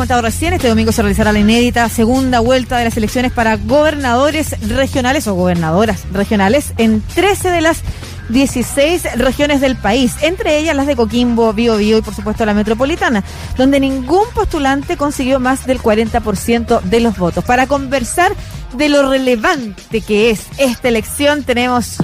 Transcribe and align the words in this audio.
comentado 0.00 0.22
recién, 0.22 0.54
este 0.54 0.66
domingo 0.66 0.92
se 0.92 1.02
realizará 1.02 1.30
la 1.30 1.40
inédita 1.40 1.86
segunda 1.90 2.40
vuelta 2.40 2.78
de 2.78 2.84
las 2.84 2.96
elecciones 2.96 3.32
para 3.32 3.58
gobernadores 3.58 4.58
regionales 4.66 5.26
o 5.26 5.34
gobernadoras 5.34 6.06
regionales 6.10 6.72
en 6.78 7.02
13 7.02 7.50
de 7.50 7.60
las 7.60 7.82
16 8.30 9.18
regiones 9.18 9.60
del 9.60 9.76
país, 9.76 10.14
entre 10.22 10.56
ellas 10.56 10.74
las 10.74 10.86
de 10.86 10.96
Coquimbo, 10.96 11.52
Bío 11.52 11.76
Bío 11.76 11.98
y 11.98 12.00
por 12.00 12.14
supuesto 12.14 12.46
la 12.46 12.54
metropolitana, 12.54 13.22
donde 13.58 13.78
ningún 13.78 14.24
postulante 14.32 14.96
consiguió 14.96 15.38
más 15.38 15.66
del 15.66 15.82
40% 15.82 16.80
de 16.80 17.00
los 17.00 17.18
votos. 17.18 17.44
Para 17.44 17.66
conversar 17.66 18.32
de 18.72 18.88
lo 18.88 19.06
relevante 19.06 20.00
que 20.00 20.30
es 20.30 20.46
esta 20.56 20.88
elección, 20.88 21.42
tenemos 21.42 21.98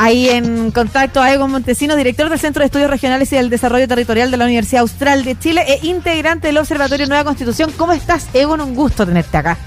ahí 0.00 0.30
en 0.30 0.70
contacto 0.70 1.20
a 1.20 1.30
Egon 1.30 1.50
Montesino, 1.50 1.94
director 1.94 2.30
del 2.30 2.38
Centro 2.38 2.60
de 2.60 2.66
Estudios 2.66 2.88
Regionales 2.88 3.30
y 3.32 3.36
del 3.36 3.50
Desarrollo 3.50 3.86
Territorial 3.86 4.30
de 4.30 4.38
la 4.38 4.46
Universidad 4.46 4.80
Austral 4.80 5.24
de 5.24 5.38
Chile 5.38 5.62
e 5.68 5.86
integrante 5.86 6.46
del 6.46 6.56
Observatorio 6.56 7.06
Nueva 7.06 7.24
Constitución. 7.24 7.70
¿Cómo 7.76 7.92
estás, 7.92 8.26
Egon? 8.32 8.62
Un 8.62 8.74
gusto 8.74 9.04
tenerte 9.04 9.36
acá. 9.36 9.58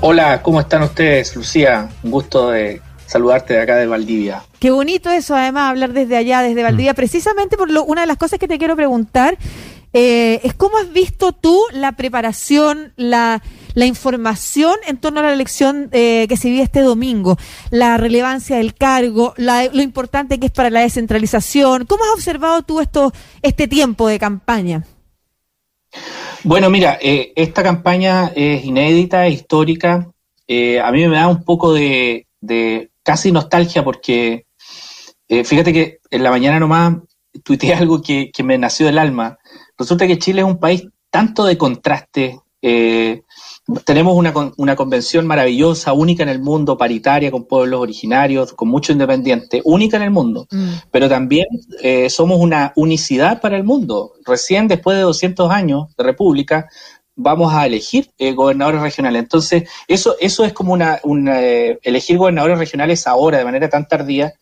Hola, 0.00 0.40
¿cómo 0.40 0.60
están 0.60 0.82
ustedes, 0.82 1.36
Lucía? 1.36 1.90
Un 2.02 2.10
gusto 2.10 2.52
de 2.52 2.80
saludarte 3.04 3.52
de 3.52 3.60
acá 3.60 3.76
de 3.76 3.86
Valdivia. 3.86 4.42
Qué 4.58 4.70
bonito 4.70 5.10
eso, 5.10 5.36
además, 5.36 5.68
hablar 5.68 5.92
desde 5.92 6.16
allá, 6.16 6.40
desde 6.40 6.62
Valdivia, 6.62 6.92
mm. 6.92 6.96
precisamente 6.96 7.58
por 7.58 7.70
lo, 7.70 7.84
una 7.84 8.00
de 8.00 8.06
las 8.06 8.16
cosas 8.16 8.38
que 8.38 8.48
te 8.48 8.56
quiero 8.56 8.76
preguntar 8.76 9.36
eh, 9.94 10.40
es 10.44 10.52
cómo 10.52 10.76
has 10.76 10.92
visto 10.92 11.32
tú 11.32 11.58
la 11.72 11.92
preparación, 11.92 12.92
la, 12.96 13.42
la 13.72 13.86
información 13.86 14.74
en 14.86 14.98
torno 14.98 15.20
a 15.20 15.22
la 15.22 15.32
elección 15.32 15.88
eh, 15.92 16.26
que 16.28 16.36
se 16.36 16.50
vive 16.50 16.62
este 16.62 16.80
domingo, 16.80 17.38
la 17.70 17.96
relevancia 17.96 18.56
del 18.56 18.74
cargo, 18.74 19.32
lo 19.38 19.82
importante 19.82 20.38
que 20.38 20.46
es 20.46 20.52
para 20.52 20.68
la 20.68 20.80
descentralización. 20.80 21.86
¿Cómo 21.86 22.04
has 22.04 22.10
observado 22.10 22.62
tú 22.62 22.80
esto, 22.80 23.12
este 23.40 23.68
tiempo 23.68 24.08
de 24.08 24.18
campaña? 24.18 24.84
Bueno, 26.42 26.68
mira, 26.68 26.98
eh, 27.00 27.32
esta 27.36 27.62
campaña 27.62 28.30
es 28.34 28.64
inédita, 28.64 29.28
histórica. 29.28 30.10
a 30.48 30.92
mí 30.92 31.08
me 31.08 31.16
da 31.16 31.28
un 31.28 31.42
poco 31.42 31.72
de 31.72 32.26
casi 33.02 33.32
nostalgia 33.32 33.82
porque 33.82 34.44
eh, 35.28 35.44
fíjate 35.44 35.72
que 35.72 35.98
en 36.10 36.22
la 36.22 36.30
mañana 36.30 36.60
nomás 36.60 36.96
tuiteé 37.42 37.74
algo 37.74 38.02
que, 38.02 38.30
me 38.42 38.58
nació 38.58 38.86
del 38.86 38.98
alma. 38.98 39.38
Resulta 39.78 40.06
que 40.06 40.18
Chile 40.18 40.40
es 40.40 40.46
un 40.46 40.58
país 40.58 40.86
tanto 41.10 41.44
de 41.44 41.58
contraste. 41.58 42.40
Eh, 42.62 43.22
tenemos 43.84 44.16
una, 44.16 44.32
una, 44.56 44.76
convención 44.76 45.26
maravillosa, 45.26 45.92
única 45.92 46.22
en 46.22 46.28
el 46.28 46.40
mundo, 46.40 46.78
paritaria, 46.78 47.30
con 47.30 47.44
pueblos 47.44 47.80
originarios, 47.80 48.52
con 48.52 48.68
mucho 48.68 48.92
independiente, 48.92 49.60
única 49.64 49.96
en 49.96 50.04
el 50.04 50.10
mundo. 50.10 50.46
Mm. 50.50 50.68
Pero 50.90 51.08
también 51.08 51.46
eh, 51.82 52.08
somos 52.10 52.40
una 52.40 52.72
unicidad 52.76 53.40
para 53.40 53.56
el 53.56 53.64
mundo. 53.64 54.14
Recién 54.24 54.68
después 54.68 54.96
de 54.96 55.02
200 55.02 55.50
años 55.50 55.94
de 55.96 56.04
república, 56.04 56.68
vamos 57.16 57.52
a 57.52 57.66
elegir 57.66 58.10
eh, 58.18 58.32
gobernadores 58.32 58.80
regionales. 58.80 59.22
Entonces, 59.22 59.68
eso, 59.88 60.16
eso 60.20 60.44
es 60.44 60.52
como 60.52 60.72
una, 60.72 61.00
eh, 61.40 61.78
elegir 61.82 62.18
gobernadores 62.18 62.58
regionales 62.58 63.06
ahora 63.06 63.38
de 63.38 63.44
manera 63.44 63.68
tan 63.68 63.86
tardía, 63.86 64.34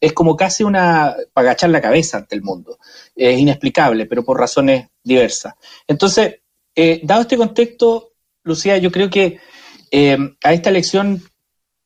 es 0.00 0.12
como 0.12 0.36
casi 0.36 0.64
una, 0.64 1.14
para 1.32 1.48
agachar 1.48 1.70
la 1.70 1.80
cabeza 1.80 2.18
ante 2.18 2.34
el 2.34 2.42
mundo. 2.42 2.78
Es 3.14 3.38
inexplicable, 3.38 4.06
pero 4.06 4.24
por 4.24 4.38
razones 4.38 4.88
diversas. 5.02 5.54
Entonces, 5.86 6.36
eh, 6.74 7.00
dado 7.02 7.22
este 7.22 7.36
contexto, 7.36 8.12
Lucía, 8.42 8.78
yo 8.78 8.90
creo 8.90 9.10
que 9.10 9.38
a 9.92 10.52
esta 10.52 10.70
elección 10.70 11.20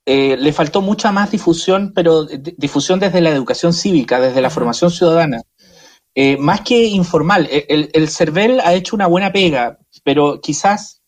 le 0.06 0.52
faltó 0.52 0.82
mucha 0.82 1.10
más 1.10 1.30
difusión, 1.30 1.92
pero 1.94 2.26
difusión 2.26 3.00
desde 3.00 3.22
la 3.22 3.30
educación 3.30 3.72
cívica, 3.72 4.20
desde 4.20 4.42
la 4.42 4.50
formación 4.50 4.90
ciudadana. 4.90 5.42
más 6.38 6.60
que 6.60 6.84
informal, 6.84 7.48
el, 7.50 7.90
el 7.94 8.08
CERVEL 8.10 8.60
ha 8.60 8.74
hecho 8.74 8.94
una 8.94 9.06
buena 9.06 9.32
pega, 9.32 9.78
pero 10.04 10.40
quizás 10.42 11.02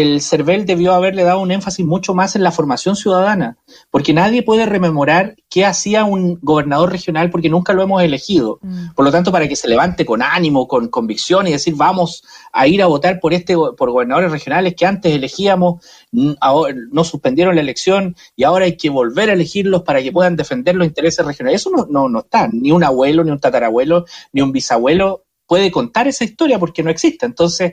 el 0.00 0.20
CERVEL 0.20 0.66
debió 0.66 0.92
haberle 0.92 1.22
dado 1.22 1.40
un 1.40 1.50
énfasis 1.50 1.84
mucho 1.84 2.14
más 2.14 2.36
en 2.36 2.42
la 2.42 2.52
formación 2.52 2.96
ciudadana, 2.96 3.58
porque 3.90 4.12
nadie 4.12 4.42
puede 4.42 4.66
rememorar 4.66 5.36
qué 5.48 5.64
hacía 5.64 6.04
un 6.04 6.38
gobernador 6.42 6.90
regional 6.90 7.30
porque 7.30 7.48
nunca 7.48 7.72
lo 7.72 7.82
hemos 7.82 8.02
elegido. 8.02 8.58
Mm. 8.62 8.94
Por 8.94 9.04
lo 9.04 9.10
tanto, 9.10 9.32
para 9.32 9.48
que 9.48 9.56
se 9.56 9.68
levante 9.68 10.04
con 10.04 10.22
ánimo, 10.22 10.68
con 10.68 10.88
convicción 10.88 11.46
y 11.46 11.52
decir 11.52 11.74
vamos 11.76 12.22
a 12.52 12.66
ir 12.66 12.82
a 12.82 12.86
votar 12.86 13.20
por 13.20 13.32
este 13.32 13.54
por 13.56 13.90
gobernadores 13.90 14.30
regionales 14.30 14.74
que 14.74 14.86
antes 14.86 15.12
elegíamos, 15.12 15.84
no 16.12 17.04
suspendieron 17.04 17.54
la 17.54 17.60
elección 17.60 18.16
y 18.36 18.44
ahora 18.44 18.66
hay 18.66 18.76
que 18.76 18.90
volver 18.90 19.30
a 19.30 19.34
elegirlos 19.34 19.82
para 19.82 20.02
que 20.02 20.12
puedan 20.12 20.36
defender 20.36 20.74
los 20.74 20.86
intereses 20.86 21.24
regionales. 21.24 21.60
Eso 21.60 21.70
no, 21.70 21.86
no, 21.88 22.08
no 22.08 22.20
está. 22.20 22.48
Ni 22.52 22.70
un 22.70 22.84
abuelo, 22.84 23.24
ni 23.24 23.30
un 23.30 23.40
tatarabuelo, 23.40 24.04
ni 24.32 24.42
un 24.42 24.52
bisabuelo 24.52 25.24
puede 25.46 25.70
contar 25.70 26.06
esa 26.06 26.24
historia 26.24 26.58
porque 26.58 26.82
no 26.82 26.90
existe. 26.90 27.26
Entonces, 27.26 27.72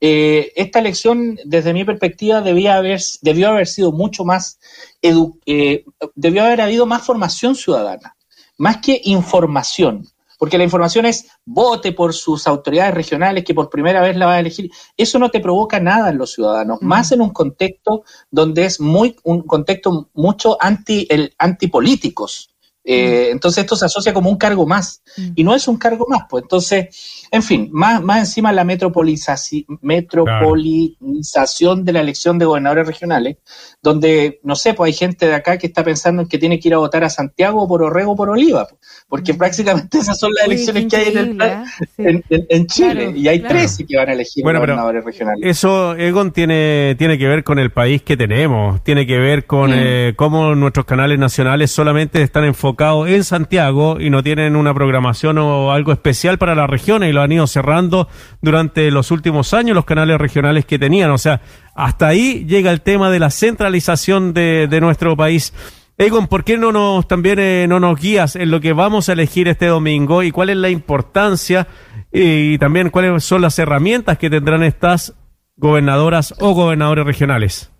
eh, 0.00 0.52
esta 0.56 0.80
elección, 0.80 1.38
desde 1.44 1.72
mi 1.72 1.84
perspectiva, 1.84 2.40
debía 2.40 2.76
haber, 2.76 3.00
debió 3.22 3.48
haber 3.48 3.66
sido 3.66 3.92
mucho 3.92 4.24
más, 4.24 4.58
eh, 5.02 5.84
debió 6.14 6.44
haber 6.44 6.60
habido 6.60 6.86
más 6.86 7.02
formación 7.02 7.54
ciudadana, 7.54 8.16
más 8.58 8.78
que 8.78 9.00
información, 9.04 10.06
porque 10.38 10.58
la 10.58 10.64
información 10.64 11.06
es 11.06 11.28
vote 11.44 11.92
por 11.92 12.12
sus 12.12 12.46
autoridades 12.46 12.94
regionales 12.94 13.44
que 13.44 13.54
por 13.54 13.70
primera 13.70 14.02
vez 14.02 14.16
la 14.16 14.26
va 14.26 14.34
a 14.34 14.40
elegir. 14.40 14.70
Eso 14.96 15.18
no 15.18 15.30
te 15.30 15.40
provoca 15.40 15.80
nada 15.80 16.10
en 16.10 16.18
los 16.18 16.32
ciudadanos, 16.32 16.82
mm. 16.82 16.86
más 16.86 17.12
en 17.12 17.20
un 17.20 17.30
contexto 17.30 18.04
donde 18.30 18.66
es 18.66 18.80
muy 18.80 19.16
un 19.22 19.42
contexto 19.42 20.10
mucho 20.12 20.56
anti 20.60 21.06
el 21.08 21.34
antipolíticos. 21.38 22.53
Eh, 22.84 23.28
mm. 23.28 23.32
entonces 23.32 23.64
esto 23.64 23.76
se 23.76 23.86
asocia 23.86 24.12
como 24.12 24.28
un 24.28 24.36
cargo 24.36 24.66
más 24.66 25.02
mm. 25.16 25.28
y 25.36 25.44
no 25.44 25.54
es 25.54 25.66
un 25.68 25.78
cargo 25.78 26.06
más, 26.08 26.24
pues 26.28 26.42
entonces 26.42 26.88
en 27.30 27.42
fin, 27.42 27.68
más, 27.72 28.02
más 28.02 28.18
encima 28.20 28.52
la 28.52 28.62
metropolización, 28.62 29.64
metropolización 29.82 31.84
de 31.84 31.92
la 31.92 32.00
elección 32.00 32.38
de 32.38 32.44
gobernadores 32.44 32.86
regionales, 32.86 33.38
donde, 33.82 34.38
no 34.44 34.54
sé, 34.54 34.74
pues 34.74 34.88
hay 34.88 34.98
gente 34.98 35.26
de 35.26 35.34
acá 35.34 35.58
que 35.58 35.66
está 35.66 35.82
pensando 35.82 36.22
en 36.22 36.28
que 36.28 36.38
tiene 36.38 36.60
que 36.60 36.68
ir 36.68 36.74
a 36.74 36.78
votar 36.78 37.02
a 37.02 37.10
Santiago 37.10 37.66
por 37.66 37.82
Orrego 37.82 38.12
o 38.12 38.16
por 38.16 38.28
Oliva, 38.28 38.68
pues, 38.68 38.80
porque 39.08 39.32
mm. 39.32 39.38
prácticamente 39.38 39.98
esas 39.98 40.18
son 40.18 40.30
las 40.32 40.46
elecciones 40.46 40.86
que 40.86 40.96
hay 40.96 41.16
en, 41.16 42.22
¿eh? 42.28 42.66
Chile, 42.66 43.12
y 43.16 43.26
hay 43.26 43.40
tres 43.40 43.82
que 43.86 43.96
van 43.96 44.10
a 44.10 44.12
elegir 44.12 44.44
gobernadores 44.44 45.04
regionales. 45.04 45.44
Eso, 45.44 45.96
Egon, 45.96 46.32
tiene, 46.32 46.94
tiene 46.98 47.18
que 47.18 47.26
ver 47.26 47.42
con 47.42 47.58
el 47.58 47.72
país 47.72 48.02
que 48.02 48.16
tenemos, 48.16 48.82
tiene 48.84 49.06
que 49.06 49.18
ver 49.18 49.46
con 49.46 49.70
mm. 49.70 49.74
eh, 49.76 50.12
cómo 50.14 50.54
nuestros 50.54 50.86
canales 50.86 51.18
nacionales 51.18 51.70
solamente 51.70 52.22
están 52.22 52.44
enfocados 52.44 52.73
en 53.06 53.24
Santiago 53.24 54.00
y 54.00 54.10
no 54.10 54.22
tienen 54.22 54.56
una 54.56 54.74
programación 54.74 55.38
o 55.38 55.72
algo 55.72 55.92
especial 55.92 56.38
para 56.38 56.54
las 56.54 56.68
regiones 56.68 57.10
y 57.10 57.12
lo 57.12 57.22
han 57.22 57.32
ido 57.32 57.46
cerrando 57.46 58.08
durante 58.42 58.90
los 58.90 59.10
últimos 59.10 59.54
años 59.54 59.74
los 59.74 59.84
canales 59.84 60.18
regionales 60.18 60.64
que 60.64 60.78
tenían. 60.78 61.10
O 61.10 61.18
sea, 61.18 61.40
hasta 61.74 62.08
ahí 62.08 62.44
llega 62.46 62.70
el 62.70 62.80
tema 62.80 63.10
de 63.10 63.18
la 63.18 63.30
centralización 63.30 64.34
de, 64.34 64.78
nuestro 64.80 65.16
país. 65.16 65.52
Egon, 65.96 66.26
¿por 66.26 66.44
qué 66.44 66.58
no 66.58 66.72
nos 66.72 67.06
también 67.06 67.38
eh, 67.38 67.66
no 67.68 67.78
nos 67.78 68.00
guías 68.00 68.34
en 68.34 68.50
lo 68.50 68.60
que 68.60 68.72
vamos 68.72 69.08
a 69.08 69.12
elegir 69.12 69.46
este 69.46 69.66
domingo 69.66 70.22
y 70.22 70.32
cuál 70.32 70.50
es 70.50 70.56
la 70.56 70.68
importancia 70.68 71.68
y 72.12 72.58
también 72.58 72.90
cuáles 72.90 73.22
son 73.24 73.42
las 73.42 73.58
herramientas 73.58 74.18
que 74.18 74.30
tendrán 74.30 74.64
estas 74.64 75.14
gobernadoras 75.56 76.34
o 76.40 76.52
gobernadores 76.52 77.06
regionales? 77.06 77.73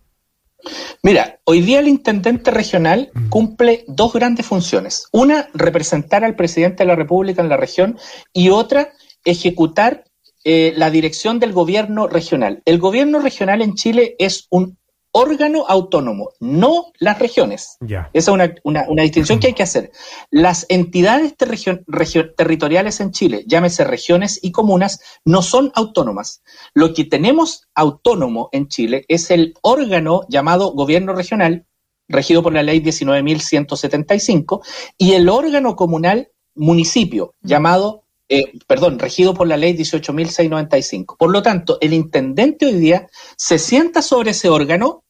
Mira, 1.02 1.38
hoy 1.44 1.60
día 1.60 1.80
el 1.80 1.88
intendente 1.88 2.50
regional 2.50 3.10
cumple 3.28 3.84
dos 3.86 4.12
grandes 4.12 4.46
funciones. 4.46 5.06
Una, 5.12 5.48
representar 5.54 6.24
al 6.24 6.36
presidente 6.36 6.82
de 6.82 6.88
la 6.88 6.96
República 6.96 7.42
en 7.42 7.48
la 7.48 7.56
región 7.56 7.98
y 8.32 8.50
otra, 8.50 8.92
ejecutar 9.24 10.04
eh, 10.44 10.74
la 10.76 10.90
dirección 10.90 11.38
del 11.38 11.52
gobierno 11.52 12.06
regional. 12.06 12.62
El 12.64 12.78
gobierno 12.78 13.18
regional 13.18 13.62
en 13.62 13.74
Chile 13.74 14.14
es 14.18 14.46
un 14.50 14.78
órgano 15.14 15.64
autónomo, 15.68 16.32
no 16.40 16.92
las 16.98 17.20
regiones. 17.20 17.78
Esa 18.12 18.32
es 18.32 18.60
una, 18.64 18.84
distinción 19.02 19.38
que 19.38 19.46
hay 19.46 19.52
que 19.52 19.62
hacer. 19.62 19.92
Las 20.30 20.66
entidades 20.68 21.36
territoriales 21.36 23.00
en 23.00 23.12
Chile, 23.12 23.44
llámese 23.46 23.84
regiones 23.84 24.40
y 24.42 24.50
comunas, 24.50 25.00
no 25.24 25.40
son 25.42 25.70
autónomas. 25.76 26.42
Lo 26.74 26.92
que 26.92 27.04
tenemos 27.04 27.68
autónomo 27.76 28.48
en 28.50 28.66
Chile 28.66 29.04
es 29.06 29.30
el 29.30 29.54
órgano 29.62 30.22
llamado 30.28 30.72
gobierno 30.72 31.14
regional, 31.14 31.64
regido 32.08 32.42
por 32.42 32.52
la 32.52 32.64
ley 32.64 32.80
19.175, 32.80 34.62
y 34.98 35.12
el 35.12 35.28
órgano 35.28 35.76
comunal 35.76 36.32
municipio, 36.56 37.34
llamado 37.40 38.04
eh, 38.28 38.52
perdón, 38.66 38.98
regido 38.98 39.34
por 39.34 39.46
la 39.46 39.56
ley 39.56 39.76
18.695. 39.76 41.16
Por 41.18 41.30
lo 41.30 41.42
tanto, 41.42 41.78
el 41.80 41.92
intendente 41.92 42.66
hoy 42.66 42.74
día 42.74 43.06
se 43.36 43.58
sienta 43.58 44.00
sobre 44.00 44.30
ese 44.30 44.48
órgano, 44.48 45.03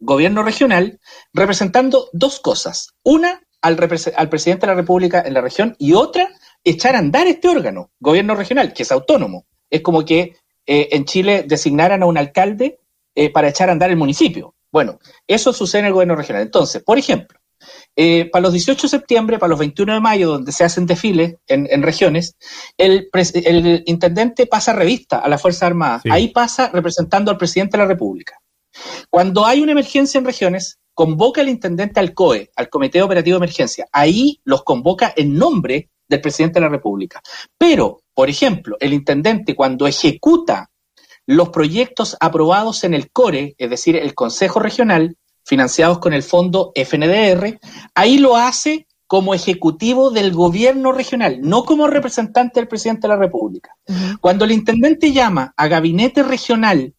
gobierno 0.00 0.42
regional, 0.42 0.98
representando 1.32 2.08
dos 2.12 2.40
cosas. 2.40 2.94
Una, 3.02 3.42
al, 3.62 3.78
al 4.16 4.28
presidente 4.28 4.66
de 4.66 4.72
la 4.72 4.80
República 4.80 5.22
en 5.24 5.34
la 5.34 5.40
región 5.40 5.76
y 5.78 5.92
otra, 5.92 6.30
echar 6.64 6.96
a 6.96 6.98
andar 6.98 7.26
este 7.26 7.48
órgano, 7.48 7.90
gobierno 8.00 8.34
regional, 8.34 8.72
que 8.72 8.82
es 8.82 8.92
autónomo. 8.92 9.46
Es 9.68 9.82
como 9.82 10.04
que 10.04 10.36
eh, 10.66 10.88
en 10.92 11.04
Chile 11.04 11.44
designaran 11.46 12.02
a 12.02 12.06
un 12.06 12.18
alcalde 12.18 12.80
eh, 13.14 13.30
para 13.30 13.48
echar 13.48 13.68
a 13.68 13.72
andar 13.72 13.90
el 13.90 13.96
municipio. 13.96 14.54
Bueno, 14.72 14.98
eso 15.26 15.52
sucede 15.52 15.80
en 15.80 15.86
el 15.86 15.92
gobierno 15.92 16.16
regional. 16.16 16.42
Entonces, 16.42 16.82
por 16.82 16.98
ejemplo, 16.98 17.38
eh, 17.96 18.30
para 18.30 18.42
los 18.42 18.52
18 18.52 18.82
de 18.82 18.88
septiembre, 18.88 19.38
para 19.38 19.50
los 19.50 19.58
21 19.58 19.94
de 19.94 20.00
mayo, 20.00 20.28
donde 20.28 20.52
se 20.52 20.64
hacen 20.64 20.86
desfiles 20.86 21.36
en, 21.46 21.82
regiones, 21.82 22.36
el, 22.78 23.10
intendente 23.86 24.46
pasa 24.46 24.72
revista 24.72 25.18
a 25.18 25.28
la 25.28 25.38
Fuerza 25.38 25.66
Armada. 25.66 26.00
Ahí 26.10 26.28
pasa 26.28 26.70
representando 26.72 27.30
al 27.30 27.36
presidente 27.36 27.76
de 27.76 27.82
la 27.82 27.88
República. 27.88 28.39
Cuando 29.08 29.44
hay 29.44 29.60
una 29.60 29.72
emergencia 29.72 30.18
en 30.18 30.24
regiones, 30.24 30.78
convoca 30.94 31.40
el 31.40 31.48
intendente 31.48 32.00
al 32.00 32.14
COE, 32.14 32.50
al 32.56 32.68
Comité 32.68 33.02
Operativo 33.02 33.38
de 33.38 33.44
Emergencia. 33.44 33.86
Ahí 33.92 34.40
los 34.44 34.62
convoca 34.64 35.12
en 35.16 35.34
nombre 35.34 35.90
del 36.08 36.20
presidente 36.20 36.54
de 36.54 36.66
la 36.66 36.68
República. 36.68 37.22
Pero, 37.56 38.02
por 38.14 38.28
ejemplo, 38.28 38.76
el 38.80 38.92
intendente 38.92 39.54
cuando 39.54 39.86
ejecuta 39.86 40.70
los 41.26 41.50
proyectos 41.50 42.16
aprobados 42.20 42.84
en 42.84 42.94
el 42.94 43.10
CORE, 43.10 43.54
es 43.56 43.70
decir, 43.70 43.96
el 43.96 44.14
Consejo 44.14 44.60
Regional, 44.60 45.16
financiados 45.44 45.98
con 45.98 46.12
el 46.12 46.22
fondo 46.22 46.72
FNDR, 46.74 47.58
ahí 47.94 48.18
lo 48.18 48.36
hace 48.36 48.86
como 49.06 49.34
ejecutivo 49.34 50.10
del 50.10 50.32
gobierno 50.32 50.92
regional, 50.92 51.40
no 51.40 51.64
como 51.64 51.86
representante 51.86 52.60
del 52.60 52.68
presidente 52.68 53.02
de 53.02 53.14
la 53.14 53.20
República. 53.20 53.76
Cuando 54.20 54.44
el 54.44 54.52
intendente 54.52 55.12
llama 55.12 55.52
a 55.56 55.66
gabinete 55.66 56.22
regional 56.22 56.94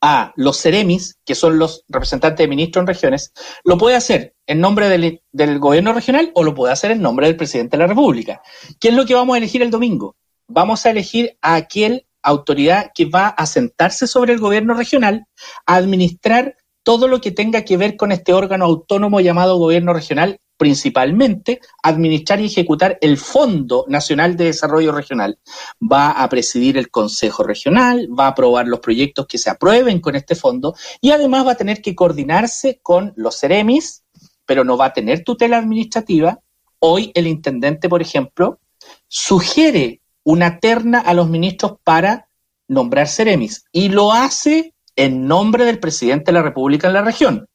a 0.00 0.32
los 0.36 0.60
Ceremis, 0.60 1.18
que 1.24 1.34
son 1.34 1.58
los 1.58 1.84
representantes 1.88 2.38
de 2.38 2.48
ministros 2.48 2.82
en 2.82 2.86
regiones, 2.86 3.32
lo 3.64 3.78
puede 3.78 3.96
hacer 3.96 4.34
en 4.46 4.60
nombre 4.60 4.88
del, 4.88 5.22
del, 5.32 5.58
gobierno 5.58 5.92
regional 5.92 6.30
o 6.34 6.44
lo 6.44 6.54
puede 6.54 6.72
hacer 6.72 6.90
en 6.92 7.02
nombre 7.02 7.26
del 7.26 7.36
presidente 7.36 7.76
de 7.76 7.82
la 7.82 7.88
República. 7.88 8.40
¿Qué 8.78 8.88
es 8.88 8.94
lo 8.94 9.06
que 9.06 9.14
vamos 9.14 9.34
a 9.34 9.38
elegir 9.38 9.62
el 9.62 9.70
domingo? 9.70 10.16
Vamos 10.46 10.86
a 10.86 10.90
elegir 10.90 11.36
a 11.42 11.56
aquel 11.56 12.06
autoridad 12.22 12.90
que 12.94 13.06
va 13.06 13.28
a 13.28 13.46
sentarse 13.46 14.06
sobre 14.06 14.32
el 14.32 14.40
gobierno 14.40 14.74
regional 14.74 15.26
a 15.66 15.76
administrar 15.76 16.56
todo 16.82 17.08
lo 17.08 17.20
que 17.20 17.30
tenga 17.30 17.64
que 17.64 17.76
ver 17.76 17.96
con 17.96 18.12
este 18.12 18.32
órgano 18.32 18.64
autónomo 18.64 19.20
llamado 19.20 19.58
gobierno 19.58 19.92
regional, 19.92 20.40
principalmente 20.58 21.60
administrar 21.82 22.40
y 22.40 22.46
ejecutar 22.46 22.98
el 23.00 23.16
Fondo 23.16 23.86
Nacional 23.88 24.36
de 24.36 24.46
Desarrollo 24.46 24.92
Regional. 24.92 25.38
Va 25.80 26.10
a 26.10 26.28
presidir 26.28 26.76
el 26.76 26.90
Consejo 26.90 27.44
Regional, 27.44 28.08
va 28.08 28.26
a 28.26 28.30
aprobar 28.30 28.66
los 28.66 28.80
proyectos 28.80 29.26
que 29.26 29.38
se 29.38 29.48
aprueben 29.48 30.00
con 30.00 30.16
este 30.16 30.34
fondo 30.34 30.74
y 31.00 31.12
además 31.12 31.46
va 31.46 31.52
a 31.52 31.56
tener 31.56 31.80
que 31.80 31.94
coordinarse 31.94 32.80
con 32.82 33.14
los 33.16 33.38
CEREMIS, 33.40 34.02
pero 34.44 34.64
no 34.64 34.76
va 34.76 34.86
a 34.86 34.92
tener 34.92 35.24
tutela 35.24 35.58
administrativa. 35.58 36.40
Hoy 36.80 37.12
el 37.14 37.26
intendente, 37.26 37.88
por 37.88 38.02
ejemplo, 38.02 38.58
sugiere 39.06 40.02
una 40.24 40.58
terna 40.58 40.98
a 40.98 41.14
los 41.14 41.28
ministros 41.28 41.76
para 41.84 42.28
nombrar 42.66 43.08
CEREMIS 43.08 43.64
y 43.72 43.88
lo 43.88 44.12
hace 44.12 44.74
en 44.96 45.28
nombre 45.28 45.64
del 45.64 45.78
presidente 45.78 46.26
de 46.26 46.32
la 46.32 46.42
República 46.42 46.88
en 46.88 46.94
la 46.94 47.02
región. 47.02 47.46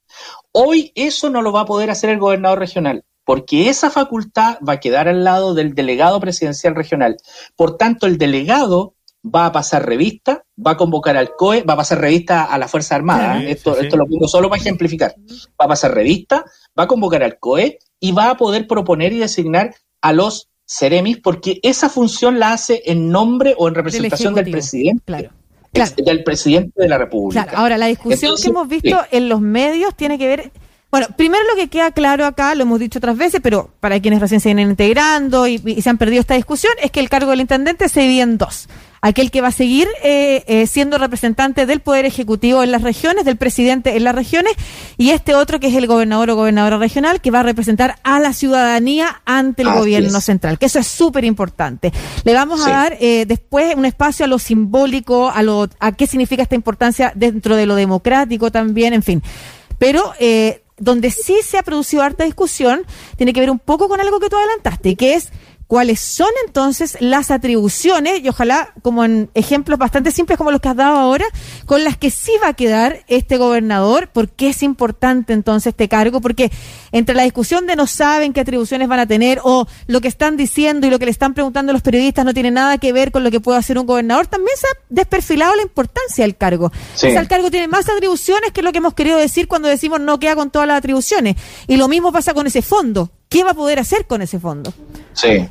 Hoy 0.55 0.91
eso 0.93 1.31
no 1.31 1.41
lo 1.41 1.51
va 1.51 1.61
a 1.61 1.65
poder 1.65 1.89
hacer 1.89 2.11
el 2.11 2.19
gobernador 2.19 2.59
regional, 2.59 3.03
porque 3.25 3.69
esa 3.69 3.89
facultad 3.89 4.59
va 4.67 4.73
a 4.73 4.79
quedar 4.79 5.07
al 5.07 5.23
lado 5.23 5.55
del 5.55 5.73
delegado 5.73 6.19
presidencial 6.19 6.75
regional. 6.75 7.17
Por 7.55 7.75
tanto, 7.75 8.05
el 8.05 8.19
delegado 8.19 8.93
va 9.23 9.47
a 9.47 9.51
pasar 9.51 9.83
revista, 9.83 10.45
va 10.55 10.71
a 10.71 10.77
convocar 10.77 11.17
al 11.17 11.35
COE, 11.35 11.63
va 11.63 11.73
a 11.73 11.77
pasar 11.77 11.99
revista 11.99 12.43
a 12.43 12.59
la 12.59 12.67
Fuerza 12.67 12.93
Armada. 12.93 13.43
esto, 13.43 13.75
esto 13.79 13.97
lo 13.97 14.05
pongo 14.05 14.27
solo 14.27 14.47
para 14.47 14.61
ejemplificar. 14.61 15.15
Va 15.59 15.65
a 15.65 15.69
pasar 15.69 15.91
revista, 15.91 16.45
va 16.77 16.83
a 16.83 16.87
convocar 16.87 17.23
al 17.23 17.39
COE 17.39 17.79
y 17.99 18.11
va 18.11 18.29
a 18.29 18.37
poder 18.37 18.67
proponer 18.67 19.11
y 19.11 19.17
designar 19.17 19.73
a 20.01 20.13
los 20.13 20.49
Ceremis, 20.67 21.17
porque 21.17 21.59
esa 21.63 21.89
función 21.89 22.37
la 22.37 22.53
hace 22.53 22.83
en 22.85 23.09
nombre 23.09 23.55
o 23.57 23.67
en 23.67 23.73
representación 23.73 24.35
del, 24.35 24.51
presidente. 24.51 25.01
Claro 25.03 25.42
del 25.97 26.23
presidente 26.23 26.81
de 26.81 26.87
la 26.87 26.97
República. 26.97 27.47
Ahora, 27.55 27.77
la 27.77 27.87
discusión 27.87 28.35
que 28.41 28.47
hemos 28.47 28.67
visto 28.67 28.97
en 29.11 29.29
los 29.29 29.41
medios 29.41 29.95
tiene 29.95 30.17
que 30.17 30.27
ver 30.27 30.51
bueno, 30.93 31.07
primero 31.17 31.43
lo 31.49 31.55
que 31.55 31.69
queda 31.69 31.89
claro 31.89 32.23
acá, 32.23 32.53
lo 32.53 32.61
hemos 32.61 32.79
dicho 32.79 32.99
otras 32.99 33.17
veces, 33.17 33.39
pero 33.41 33.71
para 33.79 33.99
quienes 33.99 34.19
recién 34.19 34.39
se 34.39 34.49
vienen 34.49 34.69
integrando 34.69 35.47
y, 35.47 35.57
se 35.81 35.89
han 35.89 35.97
perdido 35.97 36.21
esta 36.21 36.35
discusión, 36.35 36.71
es 36.83 36.91
que 36.91 36.99
el 36.99 37.09
cargo 37.09 37.31
del 37.31 37.39
intendente 37.39 37.89
se 37.89 38.01
divide 38.01 38.21
en 38.21 38.37
dos. 38.37 38.69
Aquel 39.01 39.31
que 39.31 39.41
va 39.41 39.47
a 39.47 39.51
seguir 39.51 39.87
eh, 40.03 40.43
eh, 40.45 40.67
siendo 40.67 40.99
representante 40.99 41.65
del 41.65 41.79
Poder 41.79 42.05
Ejecutivo 42.05 42.61
en 42.61 42.69
las 42.69 42.83
regiones, 42.83 43.25
del 43.25 43.37
presidente 43.37 43.97
en 43.97 44.03
las 44.03 44.13
regiones, 44.13 44.53
y 44.95 45.09
este 45.09 45.33
otro 45.33 45.59
que 45.59 45.65
es 45.65 45.73
el 45.73 45.87
gobernador 45.87 46.29
o 46.29 46.35
gobernadora 46.35 46.77
regional, 46.77 47.21
que 47.21 47.31
va 47.31 47.39
a 47.39 47.43
representar 47.43 47.95
a 48.03 48.19
la 48.19 48.31
ciudadanía 48.31 49.23
ante 49.25 49.63
el 49.63 49.73
gobierno 49.73 50.21
central, 50.21 50.59
que 50.59 50.67
eso 50.67 50.77
es 50.77 50.85
súper 50.85 51.25
importante. 51.25 51.91
Le 52.23 52.35
vamos 52.35 52.67
a 52.67 52.69
dar 52.69 52.97
eh, 52.99 53.25
después 53.27 53.73
un 53.75 53.85
espacio 53.85 54.25
a 54.25 54.27
lo 54.27 54.37
simbólico, 54.37 55.31
a, 55.31 55.41
lo, 55.41 55.67
a 55.79 55.91
qué 55.93 56.05
significa 56.05 56.43
esta 56.43 56.53
importancia 56.53 57.11
dentro 57.15 57.55
de 57.55 57.65
lo 57.65 57.73
democrático 57.73 58.51
también, 58.51 58.93
en 58.93 59.01
fin. 59.01 59.23
Pero 59.79 60.13
eh, 60.19 60.62
donde 60.77 61.11
sí 61.11 61.37
se 61.43 61.57
ha 61.57 61.63
producido 61.63 62.03
harta 62.03 62.23
discusión, 62.23 62.85
tiene 63.17 63.33
que 63.33 63.39
ver 63.39 63.51
un 63.51 63.59
poco 63.59 63.87
con 63.87 64.01
algo 64.01 64.19
que 64.19 64.29
tú 64.29 64.37
adelantaste, 64.37 64.95
que 64.95 65.15
es 65.15 65.29
cuáles 65.67 65.99
son 65.99 66.29
entonces 66.45 66.97
las 66.99 67.31
atribuciones, 67.31 68.21
y 68.23 68.29
ojalá 68.29 68.73
como 68.81 69.03
en 69.03 69.29
ejemplos 69.33 69.79
bastante 69.79 70.11
simples 70.11 70.37
como 70.37 70.51
los 70.51 70.61
que 70.61 70.69
has 70.69 70.75
dado 70.75 70.97
ahora, 70.97 71.25
con 71.65 71.83
las 71.83 71.97
que 71.97 72.11
sí 72.11 72.31
va 72.43 72.49
a 72.49 72.53
quedar 72.53 73.03
este 73.07 73.37
gobernador, 73.37 74.09
porque 74.13 74.49
es 74.49 74.63
importante 74.63 75.33
entonces 75.33 75.71
este 75.71 75.89
cargo, 75.89 76.21
porque 76.21 76.51
entre 76.91 77.15
la 77.15 77.23
discusión 77.23 77.65
de 77.65 77.75
no 77.75 77.87
saben 77.87 78.33
qué 78.33 78.41
atribuciones 78.41 78.87
van 78.87 78.99
a 78.99 79.07
tener 79.07 79.39
o 79.43 79.67
lo 79.87 80.01
que 80.01 80.07
están 80.07 80.37
diciendo 80.37 80.87
y 80.87 80.89
lo 80.89 80.99
que 80.99 81.05
le 81.05 81.11
están 81.11 81.33
preguntando 81.33 81.73
los 81.73 81.81
periodistas 81.81 82.25
no 82.25 82.33
tiene 82.33 82.51
nada 82.51 82.77
que 82.77 82.93
ver 82.93 83.11
con 83.11 83.23
lo 83.23 83.31
que 83.31 83.39
puede 83.39 83.57
hacer 83.57 83.77
un 83.77 83.85
gobernador, 83.85 84.27
también 84.27 84.55
se 84.57 84.67
ha 84.67 84.79
desperfilado 84.89 85.55
la 85.55 85.63
importancia 85.63 86.23
del 86.23 86.35
cargo. 86.35 86.71
el 87.01 87.27
cargo 87.27 87.49
tiene 87.49 87.67
más 87.67 87.89
atribuciones 87.89 88.51
que 88.51 88.61
lo 88.61 88.71
que 88.71 88.77
hemos 88.77 88.93
querido 88.93 89.17
decir 89.17 89.47
cuando 89.47 89.67
decimos 89.67 89.99
no 89.99 90.19
queda 90.19 90.35
con 90.35 90.51
todas 90.51 90.67
las 90.67 90.77
atribuciones. 90.77 91.35
Y 91.67 91.77
lo 91.77 91.87
mismo 91.87 92.11
pasa 92.11 92.33
con 92.33 92.47
ese 92.47 92.61
fondo. 92.61 93.09
¿Qué 93.33 93.43
va 93.43 93.49
a 93.49 93.55
poder 93.55 93.79
hacer 93.79 94.05
con 94.05 94.21
ese 94.21 94.39
fondo? 94.39 94.71
Sí. 95.13 95.49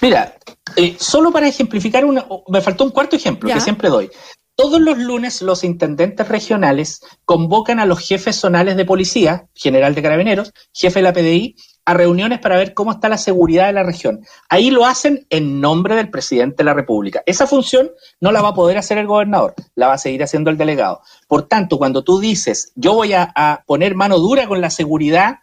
Mira, 0.00 0.36
eh, 0.76 0.94
solo 1.00 1.32
para 1.32 1.48
ejemplificar, 1.48 2.04
una, 2.04 2.24
me 2.46 2.60
faltó 2.60 2.84
un 2.84 2.90
cuarto 2.90 3.16
ejemplo 3.16 3.52
que 3.52 3.60
siempre 3.60 3.88
doy. 3.88 4.08
Todos 4.54 4.80
los 4.80 4.96
lunes 4.98 5.42
los 5.42 5.64
intendentes 5.64 6.28
regionales 6.28 7.00
convocan 7.24 7.80
a 7.80 7.86
los 7.86 7.98
jefes 8.06 8.36
zonales 8.36 8.76
de 8.76 8.84
policía, 8.84 9.48
general 9.52 9.96
de 9.96 10.02
carabineros, 10.02 10.52
jefe 10.72 11.00
de 11.00 11.02
la 11.02 11.12
PDI, 11.12 11.56
a 11.84 11.94
reuniones 11.94 12.38
para 12.38 12.56
ver 12.56 12.72
cómo 12.72 12.92
está 12.92 13.08
la 13.08 13.18
seguridad 13.18 13.66
de 13.66 13.72
la 13.72 13.82
región. 13.82 14.20
Ahí 14.48 14.70
lo 14.70 14.86
hacen 14.86 15.26
en 15.28 15.60
nombre 15.60 15.96
del 15.96 16.10
presidente 16.10 16.58
de 16.58 16.64
la 16.64 16.74
República. 16.74 17.24
Esa 17.26 17.48
función 17.48 17.90
no 18.20 18.30
la 18.30 18.42
va 18.42 18.50
a 18.50 18.54
poder 18.54 18.78
hacer 18.78 18.96
el 18.96 19.08
gobernador, 19.08 19.56
la 19.74 19.88
va 19.88 19.94
a 19.94 19.98
seguir 19.98 20.22
haciendo 20.22 20.50
el 20.50 20.56
delegado. 20.56 21.00
Por 21.26 21.48
tanto, 21.48 21.78
cuando 21.78 22.04
tú 22.04 22.20
dices, 22.20 22.70
yo 22.76 22.94
voy 22.94 23.12
a 23.14 23.64
poner 23.66 23.96
mano 23.96 24.18
dura 24.18 24.46
con 24.46 24.60
la 24.60 24.70
seguridad 24.70 25.38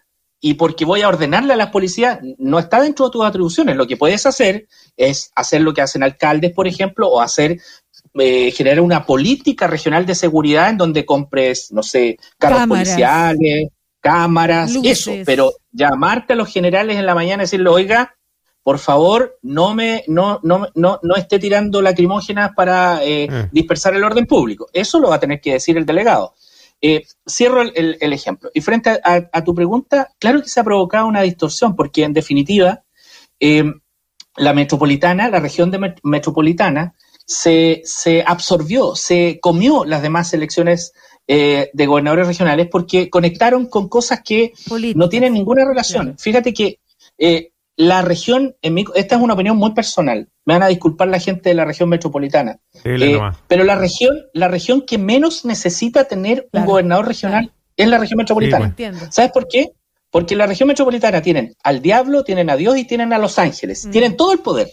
y 0.46 0.54
porque 0.54 0.86
voy 0.86 1.02
a 1.02 1.08
ordenarle 1.08 1.54
a 1.54 1.56
las 1.56 1.72
policías, 1.72 2.20
no 2.38 2.60
está 2.60 2.80
dentro 2.80 3.06
de 3.08 3.12
tus 3.12 3.26
atribuciones. 3.26 3.76
Lo 3.76 3.88
que 3.88 3.98
puedes 3.98 4.28
hacer 4.28 4.68
es 4.96 5.32
hacer 5.34 5.62
lo 5.62 5.74
que 5.74 5.82
hacen 5.82 6.04
alcaldes, 6.04 6.54
por 6.54 6.68
ejemplo, 6.68 7.10
o 7.10 7.20
hacer 7.20 7.60
eh, 8.14 8.52
generar 8.52 8.80
una 8.82 9.08
política 9.08 9.66
regional 9.66 10.06
de 10.06 10.14
seguridad 10.14 10.70
en 10.70 10.78
donde 10.78 11.04
compres, 11.04 11.72
no 11.72 11.82
sé, 11.82 12.20
carros 12.38 12.68
policiales, 12.68 13.70
cámaras, 14.00 14.72
eso, 14.84 15.14
pero 15.26 15.52
llamarte 15.72 16.34
a 16.34 16.36
los 16.36 16.54
generales 16.54 16.98
en 16.98 17.08
la 17.08 17.16
mañana 17.16 17.42
y 17.42 17.46
decirle, 17.46 17.70
oiga, 17.72 18.16
por 18.62 18.78
favor, 18.78 19.40
no 19.42 19.74
me, 19.74 20.04
no, 20.06 20.40
no, 20.44 20.68
no, 20.76 21.00
no 21.02 21.16
esté 21.16 21.40
tirando 21.40 21.82
lacrimógenas 21.82 22.52
para 22.56 23.04
eh, 23.04 23.24
eh. 23.24 23.50
dispersar 23.52 23.96
el 23.96 24.04
orden 24.04 24.28
público. 24.28 24.68
Eso 24.72 25.00
lo 25.00 25.10
va 25.10 25.16
a 25.16 25.20
tener 25.20 25.42
que 25.42 25.54
decir 25.54 25.76
el 25.76 25.88
delegado. 25.88 26.36
Eh, 26.88 27.04
cierro 27.28 27.64
el, 27.64 28.14
ejemplo. 28.14 28.52
Y 28.54 28.62
frente 28.62 29.02
a, 29.04 29.44
tu 29.44 29.56
pregunta, 29.56 30.12
claro 30.20 30.44
que 30.44 30.50
se 30.50 30.60
ha 30.60 30.64
provocado 30.64 31.08
una 31.08 31.24
distorsión, 31.24 31.76
porque 31.76 32.04
en 32.04 32.14
definitiva, 32.14 32.84
eh, 33.40 33.64
la 34.36 34.54
metropolitana, 34.54 35.28
la 35.30 35.40
región 35.40 35.72
de 35.72 35.96
metropolitana, 36.04 36.94
se, 37.26 37.82
absorbió, 38.28 38.96
se 38.96 39.40
comió 39.42 39.84
las 39.84 40.04
demás 40.04 40.32
elecciones 40.36 40.94
eh, 41.28 41.72
de 41.74 41.88
gobernadores 41.88 42.28
regionales 42.28 42.68
porque 42.70 43.10
conectaron 43.10 43.66
con 43.66 43.90
cosas 43.90 44.22
que 44.24 44.54
no 44.94 45.10
tienen 45.10 45.34
ninguna 45.34 45.66
relación. 45.66 46.20
Fíjate 46.20 46.54
que 46.54 46.82
la 47.78 48.02
región, 48.02 48.56
en 48.62 48.78
esta 48.96 49.16
es 49.16 49.22
una 49.22 49.34
opinión 49.34 49.58
muy 49.58 49.74
personal, 49.74 50.30
me 50.46 50.54
van 50.54 50.64
a 50.64 50.68
disculpar 50.68 51.08
la 51.10 51.20
gente 51.20 51.50
de 51.50 51.56
la 51.56 51.66
región 51.66 51.90
metropolitana, 51.90 52.60
eh, 52.84 53.20
pero 53.48 53.64
la 53.64 53.76
región, 53.76 54.18
la 54.34 54.48
región 54.48 54.82
que 54.82 54.98
menos 54.98 55.44
necesita 55.46 56.06
tener 56.06 56.48
un 56.54 56.66
gobernador 56.66 57.08
regional 57.08 57.52
es 57.76 57.88
la 57.88 57.98
región 57.98 58.18
metropolitana. 58.18 58.76
¿Sabes 59.10 59.32
por 59.32 59.48
qué? 59.48 59.72
Porque 60.10 60.36
la 60.36 60.48
región 60.48 60.68
metropolitana 60.68 61.22
tienen 61.22 61.56
al 61.64 61.82
diablo, 61.82 62.24
tienen 62.24 62.50
a 62.50 62.56
Dios 62.56 62.78
y 62.78 62.86
tienen 62.86 63.12
a 63.12 63.18
los 63.18 63.38
ángeles, 63.38 63.86
mm. 63.86 63.92
tienen 63.92 64.16
todo 64.16 64.32
el 64.32 64.40
poder, 64.40 64.70